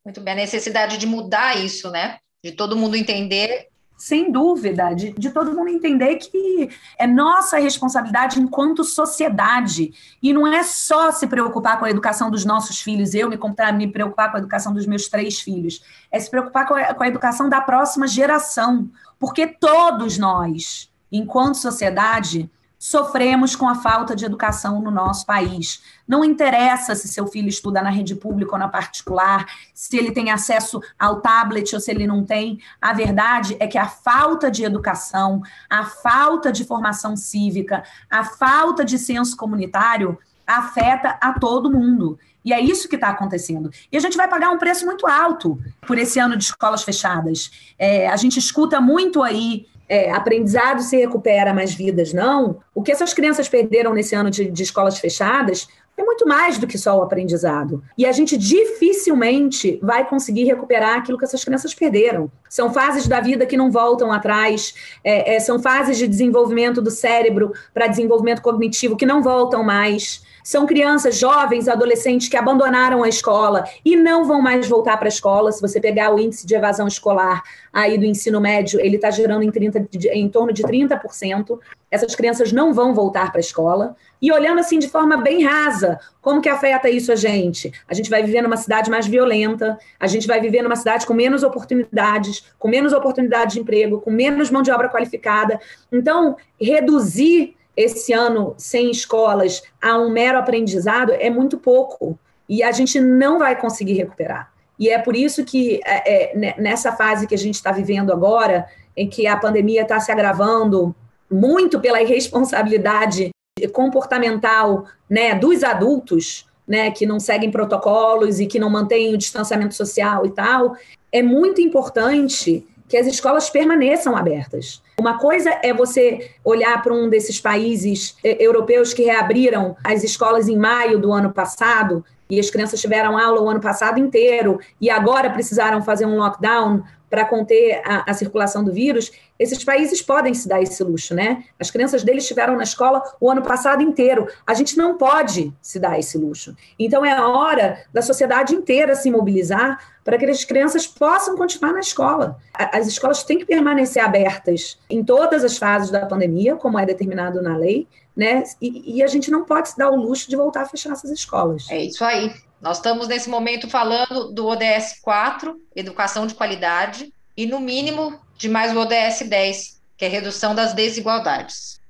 Muito 0.04 0.21
bem, 0.21 0.32
a 0.32 0.37
necessidade 0.37 0.99
de 0.99 1.06
mudar 1.06 1.56
isso, 1.56 1.90
né? 1.90 2.18
De 2.42 2.52
todo 2.52 2.76
mundo 2.76 2.97
entender 2.97 3.68
sem 4.02 4.32
dúvida, 4.32 4.92
de, 4.94 5.12
de, 5.12 5.30
todo 5.30 5.54
mundo 5.54 5.68
entender 5.68 6.16
que 6.16 6.68
é 6.99 7.06
nossa 7.06 7.56
responsabilidade 7.59 8.40
enquanto 8.40 8.82
sociedade. 8.82 9.92
E 10.21 10.32
não 10.32 10.44
é 10.44 10.64
só 10.64 11.12
se 11.12 11.25
preocupar 11.28 11.78
com 11.78 11.85
a 11.85 11.90
educação 11.90 12.28
dos 12.28 12.44
nossos 12.44 12.80
filhos, 12.80 13.14
eu 13.14 13.28
me, 13.28 13.38
me 13.76 13.87
preocupar 13.92 14.32
com 14.32 14.38
a 14.38 14.40
educação 14.40 14.75
dos 14.75 14.87
meus 14.87 15.06
três 15.06 15.40
filhos, 15.40 15.85
é 16.11 16.18
se 16.18 16.28
preocupar 16.28 16.66
com 16.66 16.75
a, 16.75 16.92
com 16.92 17.04
a 17.04 17.06
educação 17.06 17.49
da 17.49 17.61
próxima 17.61 18.09
geração. 18.09 18.90
Porque 19.21 19.47
todos 19.47 20.18
nós, 20.18 20.90
enquanto 21.12 21.54
sociedade, 21.54 22.50
sofremos 22.83 23.55
com 23.55 23.69
a 23.69 23.77
falta 23.77 24.17
de 24.17 24.25
educação 24.25 24.83
no 24.83 24.91
nosso 24.91 25.25
país. 25.25 25.81
Não 26.07 26.25
interessa 26.25 26.97
se 26.97 27.07
seu 27.07 27.29
filho 27.29 27.49
estuda 27.49 27.81
na 27.81 27.91
rede 27.91 28.17
pública 28.17 28.55
ou 28.55 28.59
na 28.59 28.67
particular, 28.67 29.47
se 29.73 29.97
ele 29.97 30.11
tem 30.11 30.33
acesso 30.33 30.81
ao 30.99 31.21
tablet 31.21 31.73
ou 31.75 31.81
se 31.81 31.93
ele 31.93 32.09
não 32.09 32.25
tem. 32.25 32.59
A 32.81 32.93
verdade 32.93 33.57
é 33.61 33.69
que 33.69 33.79
a 33.79 33.87
falta 33.87 34.51
de 34.51 34.65
educação, 34.65 35.43
a 35.71 35.85
falta 35.85 36.51
de 36.51 36.65
formação 36.65 37.17
cívica, 37.17 37.85
a 38.11 38.25
falta 38.25 38.85
de 38.85 38.99
senso 38.99 39.37
comunitário 39.37 40.19
afeta 40.45 41.17
a 41.21 41.39
todo 41.39 41.71
mundo. 41.71 42.19
E 42.45 42.53
é 42.53 42.61
isso 42.61 42.89
que 42.89 42.97
está 42.97 43.11
acontecendo. 43.11 43.71
E 43.93 43.97
a 43.97 44.01
gente 44.01 44.17
vai 44.17 44.27
pagar 44.27 44.51
um 44.51 44.59
preço 44.59 44.85
muito 44.85 45.07
alto 45.07 45.57
por 45.87 45.99
esse 45.99 46.19
ano 46.19 46.37
de 46.37 46.43
escolas 46.43 46.83
fechadas. 46.83 47.73
É, 47.79 48.09
a 48.09 48.17
gente 48.17 48.41
escuta 48.41 48.81
muito 48.81 49.23
aí 49.23 49.69
é, 49.89 50.11
aprendizado 50.11 50.83
se 50.83 50.97
recupera, 50.97 51.53
mas 51.53 51.75
vidas 51.75 52.12
não, 52.12 52.61
o 52.75 52.83
que 52.83 52.93
essas 52.93 53.12
crianças 53.12 53.49
perderam 53.49 53.93
nesse 53.93 54.15
ano 54.15 54.31
de, 54.31 54.51
de 54.51 54.62
escolas 54.62 54.99
fechadas 54.99 55.69
é 55.97 56.03
muito 56.03 56.27
mais 56.27 56.59
do 56.59 56.67
que 56.67 56.79
só 56.79 56.99
o 56.99 57.03
aprendizado. 57.03 57.83
E 57.97 58.07
a 58.07 58.12
gente 58.12 58.37
dificilmente 58.37 59.79
vai 59.83 60.09
conseguir 60.09 60.45
recuperar 60.45 60.99
aquilo 60.99 61.19
que 61.19 61.25
essas 61.25 61.45
crianças 61.45 61.75
perderam. 61.75 62.31
São 62.49 62.73
fases 62.73 63.07
da 63.07 63.21
vida 63.21 63.45
que 63.45 63.57
não 63.57 63.71
voltam 63.71 64.11
atrás, 64.11 64.75
é, 65.05 65.35
é, 65.35 65.41
são 65.41 65.61
fases 65.61 65.99
de 65.99 66.09
desenvolvimento 66.09 66.81
do 66.81 66.91
cérebro 66.91 67.53
para 67.75 67.87
desenvolvimento 67.87 68.41
cognitivo 68.41 68.97
que 68.97 69.07
não 69.07 69.23
voltam 69.23 69.62
mais. 69.62 70.23
São 70.43 70.67
crianças, 70.67 71.17
jovens, 71.17 71.69
adolescentes 71.69 72.29
que 72.29 72.37
abandonaram 72.37 73.03
a 73.03 73.09
escola 73.09 73.65
e 73.85 73.95
não 73.95 74.25
vão 74.25 74.43
mais 74.43 74.69
voltar 74.69 74.97
para 74.97 75.07
a 75.07 75.09
escola. 75.09 75.53
Se 75.53 75.61
você 75.61 75.81
pegar 75.81 76.13
o 76.15 76.19
índice 76.19 76.47
de 76.47 76.55
evasão 76.55 76.87
escolar 76.87 77.43
aí 77.73 77.97
do 77.97 78.05
ensino 78.05 78.41
médio, 78.41 78.81
ele 78.81 78.97
está 78.97 79.11
gerando 79.11 79.43
em, 79.43 79.51
30, 79.51 79.89
em 80.13 80.28
torno 80.28 80.52
de 80.52 80.63
30%. 80.63 81.59
Essas 81.91 82.15
crianças 82.15 82.52
não 82.52 82.73
vão 82.75 82.95
voltar 82.95 83.31
para 83.31 83.39
a 83.39 83.41
escola. 83.41 83.95
E 84.21 84.33
olhando 84.33 84.61
assim 84.61 84.78
de 84.78 84.89
forma 84.89 85.17
bem 85.17 85.45
rasa, 85.45 85.99
como 86.21 86.41
que 86.41 86.49
afeta 86.49 86.89
isso 86.89 87.13
a 87.13 87.17
gente? 87.17 87.73
A 87.89 87.95
gente 87.95 88.09
vai 88.09 88.23
viver 88.23 88.41
numa 88.41 88.57
cidade 88.57 88.91
mais 88.91 89.07
violenta, 89.07 89.78
a 89.99 90.07
gente 90.07 90.26
vai 90.26 90.41
viver 90.41 90.63
numa 90.63 90.76
cidade 90.76 91.07
com 91.07 91.13
menos 91.13 91.43
oportunidades, 91.43 92.45
com 92.59 92.69
menos 92.69 92.93
oportunidade 92.93 93.55
de 93.55 93.61
emprego, 93.61 94.00
com 94.00 94.11
menos 94.11 94.50
mão 94.50 94.63
de 94.63 94.71
obra 94.71 94.89
qualificada. 94.89 95.61
Então, 95.91 96.37
reduzir 96.61 97.57
esse 97.76 98.13
ano 98.13 98.54
sem 98.58 98.91
escolas 98.91 99.63
a 99.80 99.99
um 99.99 100.11
mero 100.11 100.39
aprendizado 100.39 101.13
é 101.13 101.30
muito 101.30 101.58
pouco. 101.58 102.19
E 102.49 102.63
a 102.63 102.73
gente 102.73 103.00
não 103.00 103.39
vai 103.39 103.58
conseguir 103.58 103.95
recuperar. 103.95 104.52
E 104.78 104.89
é 104.89 104.99
por 104.99 105.15
isso 105.15 105.45
que, 105.45 105.80
é, 105.85 106.32
é, 106.32 106.61
nessa 106.61 106.93
fase 106.93 107.26
que 107.26 107.35
a 107.35 107.39
gente 107.39 107.54
está 107.54 107.71
vivendo 107.71 108.13
agora, 108.13 108.67
em 108.97 109.08
que 109.08 109.26
a 109.26 109.37
pandemia 109.37 109.82
está 109.82 110.00
se 110.00 110.11
agravando 110.11 110.95
muito 111.30 111.80
pela 111.80 112.02
irresponsabilidade 112.02 113.30
comportamental 113.73 114.87
né, 115.08 115.35
dos 115.35 115.63
adultos, 115.63 116.47
né, 116.67 116.91
que 116.91 117.06
não 117.06 117.21
seguem 117.21 117.50
protocolos 117.50 118.41
e 118.41 118.47
que 118.47 118.58
não 118.58 118.69
mantêm 118.69 119.15
o 119.15 119.19
distanciamento 119.19 119.75
social 119.75 120.26
e 120.26 120.30
tal, 120.30 120.76
é 121.11 121.23
muito 121.23 121.61
importante 121.61 122.67
que 122.93 122.97
as 122.99 123.07
escolas 123.07 123.49
permaneçam 123.49 124.15
abertas. 124.15 124.83
Uma 125.00 125.17
coisa 125.17 125.59
é 125.63 125.73
você 125.73 126.31
olhar 126.45 126.83
para 126.83 126.93
um 126.93 127.09
desses 127.09 127.41
países 127.41 128.19
eh, 128.23 128.37
europeus 128.39 128.93
que 128.93 129.05
reabriram 129.05 129.75
as 129.83 130.05
escolas 130.05 130.47
em 130.47 130.59
maio 130.59 130.99
do 130.99 131.11
ano 131.11 131.33
passado 131.33 132.05
e 132.30 132.41
as 132.41 132.50
crianças 132.50 132.80
tiveram 132.80 133.19
aula 133.19 133.41
o 133.41 133.49
ano 133.49 133.61
passado 133.61 133.99
inteiro 133.99 134.58
e 134.80 134.89
agora 134.91 135.30
precisaram 135.30 135.82
fazer 135.82 136.06
um 136.06 136.17
lockdown 136.17 136.82
para 137.13 137.26
conter 137.26 137.82
a, 137.85 138.11
a, 138.11 138.15
circulação 138.15 138.65
do 138.65 138.73
vírus, 138.73 139.13
esses 139.39 139.63
países 139.63 140.00
podem 140.00 140.32
se 140.32 140.49
dar 140.49 140.63
esse 140.63 140.82
luxo, 140.82 141.15
né? 141.15 141.45
As 141.61 141.71
crianças 141.71 142.02
deles 142.02 142.23
estiveram 142.23 142.56
na 142.56 142.63
escola 142.63 143.02
o 143.21 143.30
ano 143.30 143.43
passado 143.43 143.82
inteiro. 143.82 144.26
A 144.47 144.54
gente 144.54 144.78
não 144.78 144.97
pode 144.97 145.52
se 145.61 145.78
dar 145.78 145.99
esse 145.99 146.17
luxo. 146.17 146.56
Então 146.78 147.04
é 147.04 147.13
a 147.13 147.28
hora 147.28 147.85
da 147.93 148.00
sociedade 148.00 148.54
inteira 148.54 148.95
se 148.95 149.11
mobilizar 149.11 149.78
para 150.02 150.17
que 150.17 150.25
as 150.25 150.43
crianças 150.43 150.87
possam 150.87 151.37
continuar 151.37 151.75
na 151.75 151.80
escola. 151.80 152.39
As 152.54 152.87
escolas 152.87 153.23
têm 153.23 153.39
que 153.39 153.45
permanecer 153.45 154.02
abertas 154.02 154.78
em 154.89 155.04
todas 155.04 155.45
as 155.45 155.58
fases 155.58 155.91
da 155.91 156.06
pandemia, 156.06 156.56
como 156.56 156.78
é 156.78 156.87
determinado 156.87 157.43
na 157.43 157.58
lei, 157.58 157.87
né? 158.17 158.45
E, 158.61 158.97
e 158.97 159.03
a 159.03 159.07
gente 159.07 159.31
não 159.31 159.45
pode 159.45 159.71
se 159.71 159.79
dar 159.79 159.91
o 159.91 159.97
luxo 159.97 160.29
de 160.29 160.37
voltar 160.37 160.63
a 160.63 160.69
fechar 160.69 160.93
essas 160.93 161.11
escolas. 161.11 161.69
É 161.71 161.85
isso 161.85 162.05
aí. 162.05 162.33
Nós 162.61 162.77
estamos 162.77 163.09
nesse 163.09 163.29
momento 163.29 163.69
falando 163.69 164.33
do 164.33 164.47
ODS 164.47 165.01
4, 165.03 165.61
educação 165.75 166.27
de 166.27 166.35
qualidade, 166.35 167.13
e 167.37 167.47
no 167.47 167.59
mínimo 167.59 168.21
de 168.37 168.49
mais 168.49 168.75
o 168.75 168.79
ODS 168.79 169.23
10, 169.29 169.81
que 169.97 170.05
é 170.05 170.09
redução 170.09 170.55
das 170.55 170.73
desigualdades. 170.73 171.81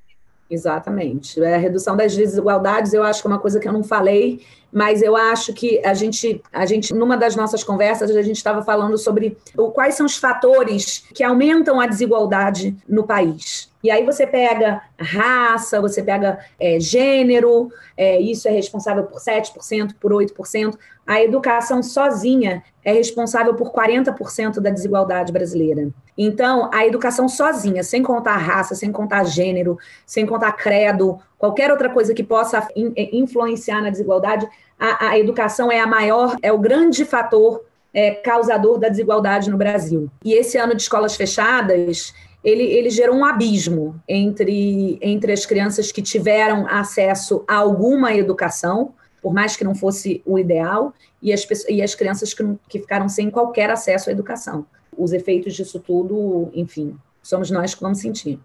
Exatamente. 0.53 1.43
É, 1.43 1.55
a 1.55 1.59
redução 1.59 1.97
das 1.97 2.15
desigualdades, 2.15 2.93
eu 2.93 3.03
acho 3.03 3.23
que 3.23 3.27
é 3.27 3.31
uma 3.31 3.39
coisa 3.39 3.59
que 3.59 3.67
eu 3.67 3.73
não 3.73 3.83
falei, 3.83 4.45
mas 4.71 5.01
eu 5.01 5.17
acho 5.17 5.55
que 5.55 5.81
a 5.83 5.95
gente, 5.95 6.43
a 6.53 6.67
gente 6.67 6.93
numa 6.93 7.17
das 7.17 7.35
nossas 7.35 7.65
conversas, 7.65 8.15
a 8.15 8.21
gente 8.21 8.37
estava 8.37 8.61
falando 8.61 8.99
sobre 8.99 9.39
o, 9.57 9.71
quais 9.71 9.95
são 9.95 10.05
os 10.05 10.19
fatores 10.19 11.07
que 11.15 11.25
aumentam 11.25 11.81
a 11.81 11.87
desigualdade 11.87 12.77
no 12.87 13.05
país. 13.05 13.73
E 13.83 13.91
aí 13.91 14.05
você 14.05 14.27
pega 14.27 14.83
raça, 15.01 15.81
você 15.81 16.03
pega 16.03 16.39
é, 16.61 16.79
gênero, 16.79 17.71
é, 17.97 18.21
isso 18.21 18.47
é 18.47 18.51
responsável 18.51 19.05
por 19.05 19.21
7%, 19.21 19.95
por 19.99 20.13
8%. 20.13 20.77
A 21.07 21.23
educação 21.23 21.83
sozinha 21.83 22.63
é 22.85 22.93
responsável 22.93 23.55
por 23.55 23.73
40% 23.73 24.61
da 24.61 24.71
desigualdade 24.71 25.33
brasileira. 25.33 25.89
Então, 26.17 26.71
a 26.73 26.87
educação 26.87 27.29
sozinha, 27.29 27.83
sem 27.83 28.03
contar 28.03 28.37
raça, 28.37 28.75
sem 28.75 28.93
contar 28.93 29.25
gênero, 29.25 29.79
sem 30.07 30.27
contar 30.27 30.53
credo, 30.53 31.19
qualquer 31.39 31.71
outra 31.71 31.89
coisa 31.89 32.15
que 32.15 32.23
possa 32.23 32.67
in, 32.77 32.93
influenciar 32.97 33.81
na 33.81 33.91
desigualdade, 33.91 34.47
a, 34.79 35.11
a, 35.11 35.19
educação 35.19 35.71
é 35.71 35.81
a 35.81 35.87
maior, 35.87 36.37
é 36.43 36.53
o 36.53 36.59
grande 36.59 37.05
fator 37.05 37.63
é, 37.95 38.13
causador 38.13 38.79
da 38.79 38.89
desigualdade 38.89 39.51
no 39.51 39.57
Brasil. 39.57 40.11
E 40.25 40.35
esse 40.35 40.59
ano 40.59 40.75
de 40.75 40.83
escolas 40.83 41.17
fechadas, 41.17 42.13
ele, 42.45 42.65
ele 42.65 42.91
gerou 42.91 43.17
um 43.17 43.25
abismo 43.25 44.01
entre, 44.09 44.99
entre 45.01 45.33
as 45.33 45.47
crianças 45.47 45.93
que 45.93 46.03
tiveram 46.03 46.67
acesso 46.67 47.45
a 47.47 47.57
alguma 47.57 48.15
educação, 48.15 48.93
por 49.23 49.33
mais 49.33 49.57
que 49.57 49.65
não 49.65 49.75
fosse 49.75 50.21
o 50.27 50.39
ideal, 50.39 50.93
e 51.23 51.33
as, 51.33 51.47
e 51.69 51.81
as 51.81 51.95
crianças 51.95 52.35
que, 52.35 52.43
que 52.69 52.81
ficaram 52.81 53.09
sem 53.09 53.31
qualquer 53.31 53.71
acesso 53.71 54.11
à 54.11 54.13
educação. 54.13 54.67
Os 54.99 55.13
efeitos 55.13 55.55
disso 55.55 55.79
tudo, 55.79 56.51
enfim, 56.53 56.99
somos 57.23 57.51
nós 57.51 57.75
que 57.75 57.81
vamos 57.81 58.01
sentir. 58.01 58.39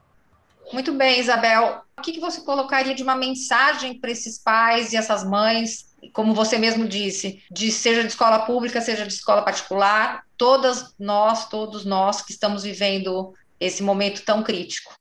Muito 0.72 0.94
bem, 0.94 1.20
Isabel. 1.20 1.82
O 1.98 2.02
que, 2.02 2.12
que 2.12 2.20
você 2.20 2.42
colocaria 2.42 2.94
de 2.94 3.02
uma 3.02 3.16
mensagem 3.16 4.00
para 4.00 4.12
esses 4.12 4.38
pais 4.38 4.94
e 4.94 4.98
essas 4.98 5.24
mães, 5.24 5.88
como 6.14 6.34
você 6.34 6.58
mesmo 6.58 6.88
disse, 6.88 7.42
de 7.50 7.72
seja 7.72 8.02
de 8.02 8.10
escola 8.10 8.40
pública, 8.40 8.82
seja 8.82 9.06
de 9.06 9.14
escola 9.14 9.42
particular, 9.42 10.24
todas 10.38 10.94
nós, 11.00 11.50
todos 11.50 11.86
nós 11.86 12.22
que 12.22 12.32
estamos 12.32 12.64
vivendo 12.64 13.34
esse 13.60 13.82
momento 13.82 14.24
tão 14.24 14.44
crítico. 14.44 14.94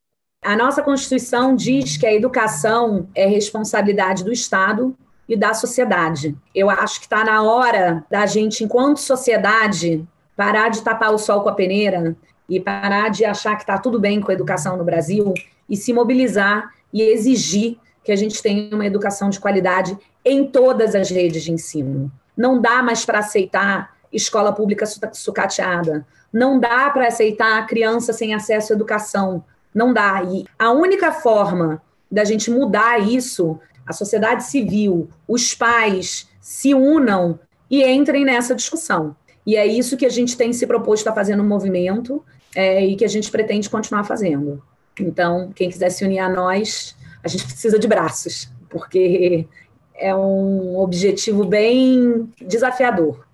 A 0.43 0.57
nossa 0.57 0.83
Constituição 0.83 1.55
diz 1.57 1.97
que 1.97 2.07
a 2.07 2.15
educação 2.15 3.09
é 3.15 3.27
responsabilidade 3.27 4.23
do 4.23 4.33
Estado 4.33 4.97
e 5.29 5.37
da 5.37 5.55
sociedade. 5.55 6.37
Eu 6.55 6.71
acho 6.71 7.01
que 7.01 7.07
está 7.07 7.25
na 7.25 7.43
hora 7.43 8.05
da 8.11 8.27
gente, 8.27 8.65
enquanto 8.65 8.99
sociedade, 8.99 10.07
parar 10.37 10.69
de 10.69 10.83
tapar 10.83 11.12
o 11.12 11.19
sol 11.19 11.43
com 11.43 11.49
a 11.49 11.55
peneira 11.55 12.17
e 12.49 12.61
parar 12.61 13.11
de 13.11 13.25
achar 13.25 13.57
que 13.57 13.62
está 13.62 13.79
tudo 13.79 13.99
bem 13.99 14.21
com 14.21 14.31
a 14.31 14.35
educação 14.35 14.77
no 14.77 14.85
Brasil 14.85 15.35
e 15.69 15.77
se 15.77 15.93
mobilizar 15.93 16.71
e 16.93 17.03
exigir 17.03 17.79
que 18.05 18.12
a 18.12 18.17
gente 18.17 18.41
tenha 18.41 18.73
uma 18.73 18.87
educação 18.87 19.29
de 19.29 19.41
qualidade 19.41 19.99
em 20.25 20.47
todas 20.47 20.95
as 20.95 21.11
redes 21.11 21.43
de 21.43 21.53
ensino. 21.53 22.11
Não 22.37 22.61
dá 22.61 22.83
mais 22.83 23.05
para 23.05 23.19
aceitar 23.19 23.97
escola 24.12 24.53
pública 24.53 24.85
sucateada. 25.12 26.07
Não 26.33 26.61
dá 26.61 26.91
para 26.91 27.09
aceitar 27.09 27.67
criança 27.67 28.12
sem 28.12 28.35
acesso 28.35 28.73
à 28.73 28.77
educação. 28.77 29.45
Não 29.75 29.93
dá. 29.93 30.23
E 30.23 30.45
a 30.59 30.71
única 30.71 31.12
forma 31.12 31.83
da 32.11 32.25
gente 32.25 32.51
mudar 32.51 33.01
isso, 33.01 33.59
a 33.87 33.92
sociedade 33.92 34.44
civil, 34.44 35.09
os 35.27 35.55
pais 35.55 36.29
se 36.40 36.75
unam 36.75 37.38
e 37.70 37.85
entrem 37.85 38.25
nessa 38.25 38.55
discussão. 38.55 39.16
E 39.46 39.57
é 39.57 39.66
isso 39.66 39.96
que 39.96 40.07
a 40.07 40.11
gente 40.11 40.37
tem 40.37 40.53
se 40.53 40.66
proposto 40.66 41.07
a 41.09 41.12
fazer 41.12 41.37
no 41.37 41.44
movimento 41.44 42.25
é, 42.55 42.85
e 42.85 42.96
que 42.96 43.05
a 43.05 43.09
gente 43.09 43.31
pretende 43.31 43.70
continuar 43.70 44.05
fazendo. 44.05 44.62
Então, 44.99 45.53
quem 45.55 45.70
quiser 45.70 45.90
se 45.90 46.05
unir 46.05 46.18
a 46.18 46.29
nós, 46.29 46.96
a 47.22 47.29
gente 47.29 47.44
precisa 47.44 47.79
de 47.79 47.87
braços, 47.87 48.49
porque 48.68 49.46
é 49.94 50.14
um 50.14 50.79
objetivo 50.79 51.44
bem 51.44 52.29
desafiador. 52.40 53.26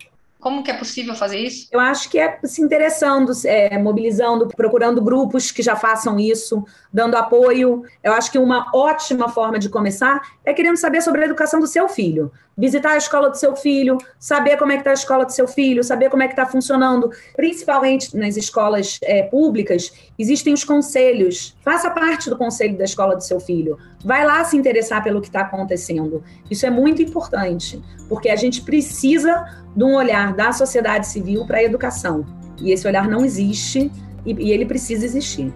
Como 0.43 0.65
que 0.65 0.73
é 0.73 0.75
possível 0.77 1.15
fazer 1.15 1.39
isso? 1.39 1.69
Eu 1.71 1.79
acho 1.79 2.11
que 2.11 2.19
é 2.19 2.37
se 2.43 2.61
interessando, 2.61 3.31
é, 3.45 3.79
mobilizando, 3.79 4.49
procurando 4.49 5.01
grupos 5.01 5.53
que 5.53 5.63
já 5.63 5.77
façam 5.77 6.19
isso, 6.19 6.65
dando 6.93 7.15
apoio. 7.15 7.85
Eu 8.03 8.13
acho 8.13 8.33
que 8.33 8.41
uma 8.41 8.69
ótima 8.75 9.29
forma 9.29 9.57
de 9.57 9.69
começar 9.69 10.21
é 10.45 10.53
querendo 10.53 10.77
saber 10.77 11.01
sobre 11.01 11.23
a 11.23 11.27
educação 11.27 11.61
do 11.61 11.69
seu 11.69 11.89
filho. 11.89 12.33
Visitar 12.57 12.93
a 12.93 12.97
escola 12.97 13.31
do 13.31 13.37
seu 13.37 13.57
filho, 13.57 13.97
saber 14.19 14.57
como 14.59 14.73
é 14.73 14.75
que 14.75 14.81
está 14.81 14.91
a 14.91 14.95
escola 14.95 15.25
do 15.25 15.33
seu 15.33 15.49
filho, 15.49 15.83
saber 15.83 16.11
como 16.11 16.23
é 16.23 16.27
que 16.27 16.33
está 16.33 16.45
funcionando. 16.45 17.11
Principalmente 17.35 18.17
nas 18.17 18.37
escolas 18.37 18.99
é, 19.03 19.23
públicas, 19.23 19.93
existem 20.19 20.53
os 20.53 20.63
conselhos. 20.63 21.57
Faça 21.63 21.91
parte 21.91 22.29
do 22.29 22.37
conselho 22.37 22.77
da 22.77 22.85
escola 22.85 23.17
do 23.17 23.23
seu 23.23 23.41
filho. 23.41 23.79
Vai 24.05 24.25
lá 24.27 24.45
se 24.45 24.57
interessar 24.57 25.03
pelo 25.03 25.21
que 25.21 25.29
está 25.29 25.41
acontecendo. 25.41 26.23
Isso 26.51 26.67
é 26.67 26.71
muito 26.71 27.01
importante, 27.01 27.83
porque 28.09 28.29
a 28.29 28.37
gente 28.37 28.63
precisa 28.63 29.47
de 29.75 29.85
um 29.85 29.95
olhar 29.95 30.35
da 30.35 30.53
sociedade 30.53 31.07
civil 31.07 31.47
para 31.47 31.59
a 31.59 31.63
educação. 31.63 32.25
E 32.61 32.71
esse 32.71 32.87
olhar 32.87 33.09
não 33.09 33.25
existe 33.25 33.91
e, 34.27 34.33
e 34.35 34.53
ele 34.53 34.67
precisa 34.67 35.05
existir. 35.05 35.53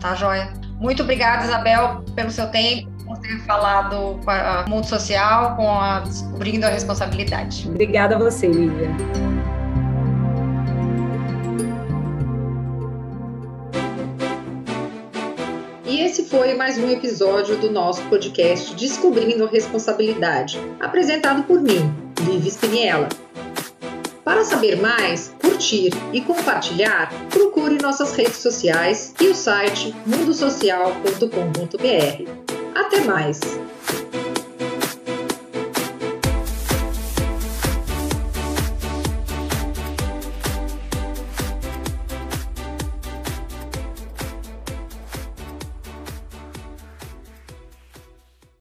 Tá, 0.00 0.14
joia. 0.14 0.52
Muito 0.78 1.02
obrigada, 1.02 1.44
Isabel, 1.44 2.02
pelo 2.14 2.30
seu 2.30 2.50
tempo, 2.50 2.90
ter 3.18 3.38
falado 3.40 4.20
com 4.24 4.30
o 4.30 4.70
mundo 4.70 4.86
social, 4.86 5.56
com 5.56 5.70
a 5.70 6.00
Descobrindo 6.00 6.66
a 6.66 6.68
Responsabilidade. 6.68 7.68
Obrigada 7.68 8.16
a 8.16 8.18
você, 8.18 8.46
Lívia. 8.46 8.90
E 15.86 16.00
esse 16.00 16.26
foi 16.26 16.54
mais 16.54 16.78
um 16.78 16.88
episódio 16.88 17.56
do 17.56 17.70
nosso 17.70 18.02
podcast 18.04 18.74
Descobrindo 18.76 19.44
a 19.44 19.48
Responsabilidade, 19.48 20.60
apresentado 20.78 21.42
por 21.42 21.60
mim, 21.60 21.92
Lívia 22.20 22.50
Spiniella. 22.50 23.08
Para 24.24 24.44
saber 24.44 24.80
mais, 24.80 25.34
curtir 25.40 25.90
e 26.12 26.20
compartilhar, 26.20 27.10
procure 27.30 27.82
nossas 27.82 28.14
redes 28.14 28.36
sociais 28.36 29.12
e 29.20 29.28
o 29.28 29.34
site 29.34 29.92
mundosocial.com.br. 30.06 32.59
Até 32.74 33.00
mais! 33.04 33.40